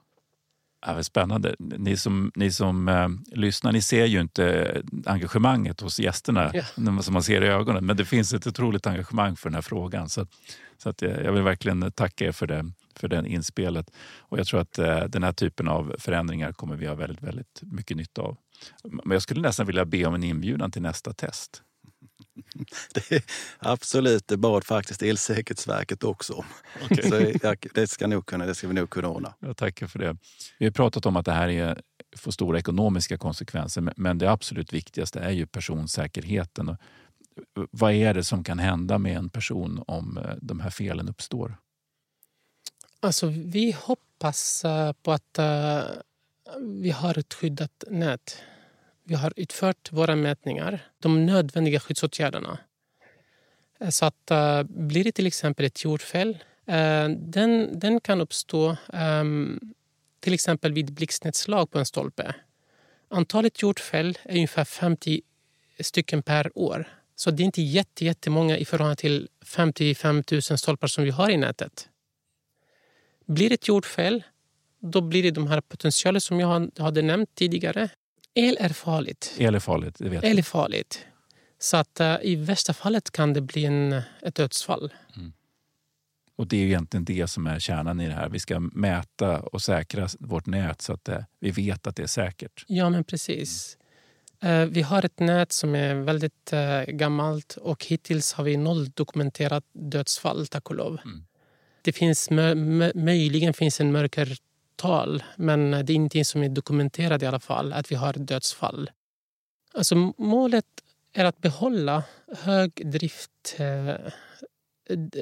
vad 0.96 1.06
spännande. 1.06 1.56
Ni 1.60 1.98
som, 1.98 2.32
ni 2.36 2.52
som 2.52 2.88
eh, 2.88 3.08
lyssnar, 3.40 3.72
ni 3.72 3.82
ser 3.82 4.06
ju 4.06 4.22
inte 4.22 4.78
engagemanget 5.06 5.82
hos 5.82 6.00
gästerna 6.00 6.52
Ja. 6.54 6.64
när- 6.76 7.02
som 7.02 7.14
man 7.14 7.24
ser 7.24 7.44
i 7.44 7.48
ögonen. 7.48 7.86
Men 7.86 7.98
det 7.98 8.06
finns 8.06 8.34
ett 8.34 8.48
otroligt 8.48 8.88
engagemang 8.88 9.36
för 9.36 9.50
den 9.50 9.56
här 9.56 9.62
frågan. 9.62 10.10
Så, 10.10 10.28
så 10.78 10.90
att 10.90 11.02
jag 11.02 11.24
jag 11.24 11.32
vill 11.32 11.44
verkligen 11.44 11.92
tacka 11.92 12.26
er 12.26 12.32
för 12.32 12.48
det, 12.48 12.72
för 12.96 13.08
den 13.08 13.26
inspelet. 13.26 13.92
Och 14.20 14.40
jag 14.40 14.48
tror 14.48 14.60
att 14.62 14.80
eh, 14.80 15.00
den 15.04 15.24
här 15.24 15.32
typen 15.34 15.68
av 15.68 15.96
förändringar 16.00 16.52
kommer 16.52 16.76
vi 16.76 16.86
ha 16.88 16.96
väldigt, 16.96 17.24
väldigt 17.24 17.60
mycket 17.62 17.98
nytta 17.98 18.22
av. 18.22 18.38
Men 18.84 19.12
jag 19.12 19.22
skulle 19.22 19.42
nästan 19.42 19.66
vilja 19.68 19.86
be 19.86 20.06
om 20.06 20.14
en 20.16 20.24
inbjudan 20.24 20.72
till 20.72 20.82
nästa 20.82 21.14
test. 21.14 21.62
Det 22.94 23.12
är, 23.12 23.24
absolut, 23.60 24.28
det 24.28 24.38
bad 24.38 24.64
faktiskt 24.64 25.02
Elsäkerhetsverket 25.02 26.04
också 26.04 26.34
om. 26.34 26.46
Så 27.10 27.34
jag, 27.44 27.66
det, 27.74 27.88
ska 27.88 28.08
nog 28.08 28.26
kunna, 28.26 28.46
det 28.46 28.56
ska 28.56 28.68
vi 28.68 28.74
nog 28.74 28.90
kunna 28.90 29.08
ordna. 29.08 29.34
Jag 29.40 29.58
tackar 29.58 29.88
för 29.88 30.00
det. 30.00 30.18
Vi 30.60 30.66
har 30.66 30.72
pratat 30.72 31.06
om 31.06 31.16
att 31.16 31.26
det 31.26 31.32
här 31.32 31.50
är, 31.50 31.82
får 32.18 32.32
stora 32.32 32.60
ekonomiska 32.60 33.18
konsekvenser 33.18 33.94
men- 33.96 34.18
det 34.18 34.32
absolut 34.32 34.74
viktigaste 34.74 35.20
är 35.20 35.32
ju 35.32 35.48
personsäkerheten. 35.48 36.78
Vad 37.72 37.94
är 37.94 38.14
det 38.14 38.24
som 38.24 38.44
kan 38.44 38.60
hända 38.60 38.98
med 38.98 39.18
en 39.18 39.30
person 39.30 39.84
om 39.88 40.18
eh, 40.18 40.36
de 40.42 40.60
här 40.60 40.70
felen 40.70 41.10
uppstår? 41.10 41.58
Alltså, 43.00 43.28
vi 43.28 43.72
hoppas 43.72 44.66
eh, 44.66 44.94
på 44.94 45.12
att 45.12 45.38
eh, 45.38 45.82
vi 46.62 46.92
har 46.92 47.20
ett 47.20 47.34
skyddat 47.34 47.84
nät. 47.88 48.42
Vi 49.10 49.16
har 49.16 49.34
utfört 49.36 49.92
våra 49.92 50.16
mätningar, 50.16 50.80
de 51.00 51.26
nödvändiga 51.26 51.80
skyddsåtgärderna. 51.80 52.58
Eh, 53.80 53.90
så 53.90 54.06
att 54.06 54.32
uh, 54.32 54.64
blir 54.64 55.04
det 55.04 55.12
till 55.12 55.28
exempel 55.28 55.66
ett 55.66 55.84
jordfäll, 55.84 56.30
uh, 56.30 57.10
den, 57.10 57.80
den 57.80 58.00
kan 58.00 58.22
uppstå 58.22 58.78
um, 58.94 59.60
till 60.20 60.34
exempel 60.34 60.74
vid 60.74 60.94
blixtnedslag 60.94 61.72
på 61.72 61.80
en 61.80 61.86
stolpe. 61.86 62.36
Antalet 63.10 63.62
jordfäll 63.62 64.18
är 64.24 64.36
ungefär 64.36 64.66
50 64.66 65.22
stycken 65.80 66.24
per 66.24 66.58
år. 66.58 66.90
Så 67.16 67.32
det 67.32 67.44
är 67.44 67.46
inte 67.46 67.62
jätte, 67.62 68.06
jättemånga 68.06 68.58
i 68.58 68.66
förhållande 68.66 68.96
till 68.96 69.28
55 69.46 70.24
000 70.32 70.42
stolpar 70.42 70.88
som 70.88 71.04
vi 71.04 71.10
har 71.10 71.30
i 71.30 71.38
nätet. 71.38 71.90
Blir 73.26 73.50
det 73.50 73.56
ett 73.56 73.68
jordfäll, 73.68 74.24
då 74.80 75.02
blir 75.02 75.24
det 75.24 75.32
de 75.32 75.48
här 75.48 75.62
potentialer 75.62 76.20
som 76.20 76.40
jag 76.40 76.72
hade 76.78 77.02
nämnt 77.02 77.36
tidigare. 77.36 77.90
El 78.38 78.58
är 78.60 78.70
farligt. 78.70 79.36
El 79.38 79.56
är 79.56 79.60
farligt, 79.60 79.96
det 80.00 80.10
vet. 80.10 80.24
El 80.24 80.38
är 80.40 80.44
farligt. 80.44 81.06
Så 81.60 81.78
att 81.78 82.00
eh, 82.00 82.16
i 82.22 82.36
värsta 82.36 82.74
fallet 82.74 83.12
kan 83.12 83.34
det 83.34 83.42
bli 83.42 83.66
en, 83.66 84.02
ett 84.22 84.36
dödsfall. 84.36 84.94
Och 86.36 86.48
det 86.48 86.56
är 86.58 86.62
ju 86.62 86.68
egentligen 86.68 87.06
det 87.06 87.28
som 87.28 87.48
är 87.48 87.60
kärnan 87.60 88.00
i 88.00 88.08
det 88.08 88.14
här. 88.14 88.30
Vi 88.30 88.40
ska 88.40 88.60
mäta 88.60 89.40
och 89.40 89.62
säkra 89.62 90.08
vårt 90.20 90.46
nät 90.46 90.82
så 90.82 90.94
att 90.94 91.10
eh, 91.10 91.20
vi 91.40 91.52
vet 91.52 91.88
att 91.88 91.96
det 91.96 92.04
är 92.04 92.08
säkert. 92.08 92.66
Ja, 92.68 92.90
men 92.90 93.04
precis. 93.04 93.78
Eh, 94.44 94.66
Vi 94.66 94.82
har 94.82 95.06
ett 95.06 95.20
nät 95.20 95.52
som 95.52 95.76
är 95.76 95.96
väldigt 95.96 96.54
gammalt 96.88 97.58
och 97.62 97.86
hittills 97.86 98.34
har 98.34 98.44
vi 98.44 98.58
noll 98.58 98.90
dokumenterat 98.90 99.64
dödsfall, 99.74 100.48
tack 100.48 100.70
och 100.70 100.76
lov. 100.76 101.00
Mm. 101.06 101.26
Det 101.82 101.92
finns 101.92 102.30
mö- 102.30 102.56
mö- 102.56 102.92
möjligen 103.06 103.54
finns 103.54 103.82
en 103.82 103.92
dödstal, 104.78 105.24
men 105.36 105.72
det 105.72 105.94
är 105.94 105.96
ingenting 105.96 106.26
som 106.26 106.44
är 106.44 106.50
dokumenterat 106.50 107.22
i 107.22 107.26
alla 107.26 107.40
fall, 107.40 107.74
att 107.74 107.92
vi 107.92 107.96
har 107.96 108.14
dödsfall. 108.14 108.90
Alltså, 109.74 109.96
målet 110.18 110.66
är 111.14 111.26
att 111.26 111.42
behålla 111.42 112.04
hög 112.38 112.92
drift, 112.92 113.56
eh, 113.58 113.96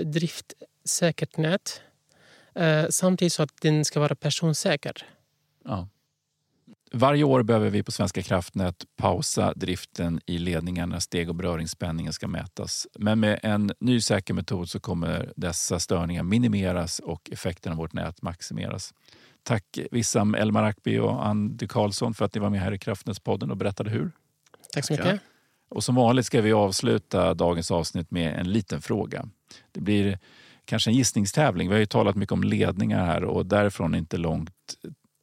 driftsäkert 0.05 1.37
nät 1.37 1.81
eh, 2.55 2.85
samtidigt 2.89 3.33
så 3.33 3.43
att 3.43 3.61
den 3.61 3.85
ska 3.85 3.99
vara 3.99 4.15
personsäker. 4.15 5.05
Ja. 5.65 5.87
Varje 6.91 7.23
år 7.23 7.43
behöver 7.43 7.69
vi 7.69 7.83
på 7.83 7.91
Svenska 7.91 8.21
kraftnät 8.21 8.85
pausa 8.95 9.53
driften 9.55 10.19
i 10.25 10.37
ledningar 10.37 10.87
när 10.87 10.99
steg 10.99 11.29
och 11.29 11.35
beröringsspänningen 11.35 12.13
ska 12.13 12.27
mätas. 12.27 12.87
Men 12.99 13.19
med 13.19 13.39
en 13.43 13.71
ny 13.79 14.01
säker 14.01 14.33
metod 14.33 14.69
så 14.69 14.79
kommer 14.79 15.33
dessa 15.35 15.79
störningar 15.79 16.23
minimeras 16.23 16.99
och 16.99 17.29
effekten 17.31 17.71
av 17.71 17.77
vårt 17.77 17.93
nät 17.93 18.21
maximeras. 18.21 18.93
Tack 19.45 19.79
Wissam 19.91 20.35
El 20.35 20.51
Marakbi 20.51 20.99
och 20.99 21.25
Andy 21.25 21.67
Karlsson 21.67 22.13
för 22.13 22.25
att 22.25 22.35
ni 22.35 22.41
var 22.41 22.49
med 22.49 22.61
här 22.61 22.71
i 22.71 22.79
Kraftnätspodden 22.79 23.51
och 23.51 23.57
berättade 23.57 23.89
hur. 23.89 24.11
Tack 24.73 24.85
så 24.85 24.93
mycket. 24.93 25.21
Och 25.69 25.83
som 25.83 25.95
vanligt 25.95 26.25
ska 26.25 26.41
vi 26.41 26.53
avsluta 26.53 27.33
dagens 27.33 27.71
avsnitt 27.71 28.11
med 28.11 28.39
en 28.39 28.51
liten 28.51 28.81
fråga. 28.81 29.29
Det 29.71 29.81
blir 29.81 30.19
kanske 30.65 30.89
en 30.89 30.93
gissningstävling. 30.93 31.67
Vi 31.69 31.73
har 31.73 31.79
ju 31.79 31.85
talat 31.85 32.15
mycket 32.15 32.33
om 32.33 32.43
ledningar 32.43 33.05
här 33.05 33.23
och 33.23 33.45
därifrån 33.45 33.95
inte 33.95 34.17
långt 34.17 34.75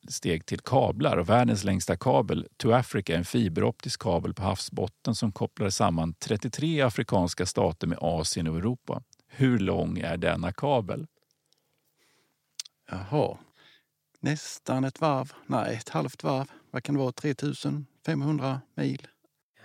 steg 0.08 0.46
till 0.46 0.60
kablar. 0.60 1.16
Och 1.16 1.28
världens 1.28 1.64
längsta 1.64 1.96
kabel, 1.96 2.46
To 2.56 2.72
Africa, 2.72 3.12
är 3.12 3.18
en 3.18 3.24
fiberoptisk 3.24 4.02
kabel 4.02 4.34
på 4.34 4.42
havsbotten 4.42 5.14
som 5.14 5.32
kopplar 5.32 5.70
samman 5.70 6.14
33 6.14 6.80
afrikanska 6.80 7.46
stater 7.46 7.86
med 7.86 7.98
Asien 8.00 8.48
och 8.48 8.56
Europa. 8.56 9.02
Hur 9.28 9.58
lång 9.58 9.98
är 9.98 10.16
denna 10.16 10.52
kabel? 10.52 11.06
Jaha. 12.90 13.38
Nästan 14.24 14.84
ett 14.84 15.00
varv. 15.00 15.32
Nej, 15.46 15.76
ett 15.76 15.88
halvt 15.88 16.24
varv. 16.24 16.46
Vad 16.70 16.82
kan 16.82 16.94
det 16.94 17.00
vara? 17.00 17.12
3500 17.12 18.60
mil? 18.74 19.06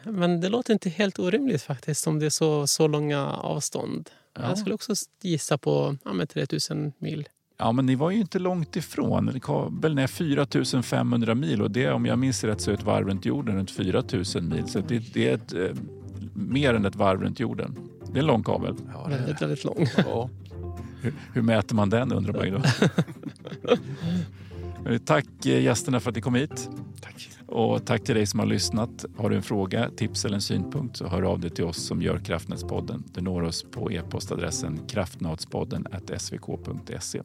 Men 0.03 0.41
det 0.41 0.49
låter 0.49 0.73
inte 0.73 0.89
helt 0.89 1.19
orimligt 1.19 1.61
faktiskt 1.61 2.07
om 2.07 2.19
det 2.19 2.25
är 2.25 2.29
så, 2.29 2.67
så 2.67 2.87
långa 2.87 3.27
avstånd. 3.27 4.09
Ja. 4.33 4.41
Jag 4.41 4.57
skulle 4.57 4.75
också 4.75 4.93
gissa 5.21 5.57
på 5.57 5.97
ja, 6.05 6.13
med 6.13 6.29
3000 6.29 6.93
mil. 6.99 7.27
Ja, 7.57 7.71
men 7.71 7.85
ni 7.85 7.95
var 7.95 8.11
ju 8.11 8.19
inte 8.19 8.39
långt 8.39 8.75
ifrån. 8.75 9.39
Kabeln 9.39 9.97
är 9.97 10.07
4 10.07 10.81
500 10.83 11.35
mil 11.35 11.61
och 11.61 11.71
det 11.71 11.91
om 11.91 12.05
jag 12.05 12.19
minns 12.19 12.43
rätt 12.43 12.61
så 12.61 12.71
är 12.71 12.75
ett 12.75 12.83
varv 12.83 13.07
runt 13.07 13.25
jorden 13.25 13.55
runt 13.55 13.71
4 13.71 14.03
000 14.35 14.43
mil. 14.43 14.67
Så 14.67 14.79
det, 14.79 15.13
det 15.13 15.29
är 15.29 15.33
ett, 15.33 15.53
eh, 15.53 15.69
mer 16.33 16.73
än 16.73 16.85
ett 16.85 16.95
varv 16.95 17.21
runt 17.21 17.39
jorden. 17.39 17.77
Det 18.11 18.17
är 18.17 18.19
en 18.19 18.27
lång 18.27 18.43
kabel. 18.43 18.75
Ja, 18.93 19.07
det, 19.09 19.17
Väldigt, 19.17 19.41
väldigt 19.41 19.63
lång. 19.63 19.87
Ja. 19.97 20.29
Hur, 21.01 21.13
hur 21.33 21.41
mäter 21.41 21.75
man 21.75 21.89
den 21.89 22.11
undrar 22.11 22.33
man 22.33 22.45
ju 22.45 22.51
då. 22.51 22.61
Eh, 24.89 24.97
Tack 24.97 25.45
eh, 25.45 25.61
gästerna 25.63 25.99
för 25.99 26.09
att 26.09 26.15
ni 26.15 26.21
kom 26.21 26.35
hit. 26.35 26.69
tack. 27.01 27.29
Och 27.47 27.85
tack 27.85 28.03
till 28.03 28.15
dig 28.15 28.25
som 28.25 28.39
har 28.39 28.47
lyssnat. 28.47 29.05
Har 29.17 29.29
du 29.29 29.35
en 29.35 29.43
fråga, 29.43 29.89
tips 29.89 30.25
eller 30.25 30.35
en 30.35 30.41
synpunkt 30.41 30.97
så 30.97 31.07
hör 31.07 31.21
av 31.21 31.39
dig 31.39 31.49
till 31.49 31.65
oss 31.65 31.85
som 31.85 32.01
gör 32.01 32.19
Kraftnätspodden. 32.19 33.03
Du 33.13 33.21
når 33.21 33.41
oss 33.41 33.65
på 33.71 33.91
e-postadressen 33.91 34.79
kraftnadspodden 34.87 35.87
svk.se. 36.17 37.21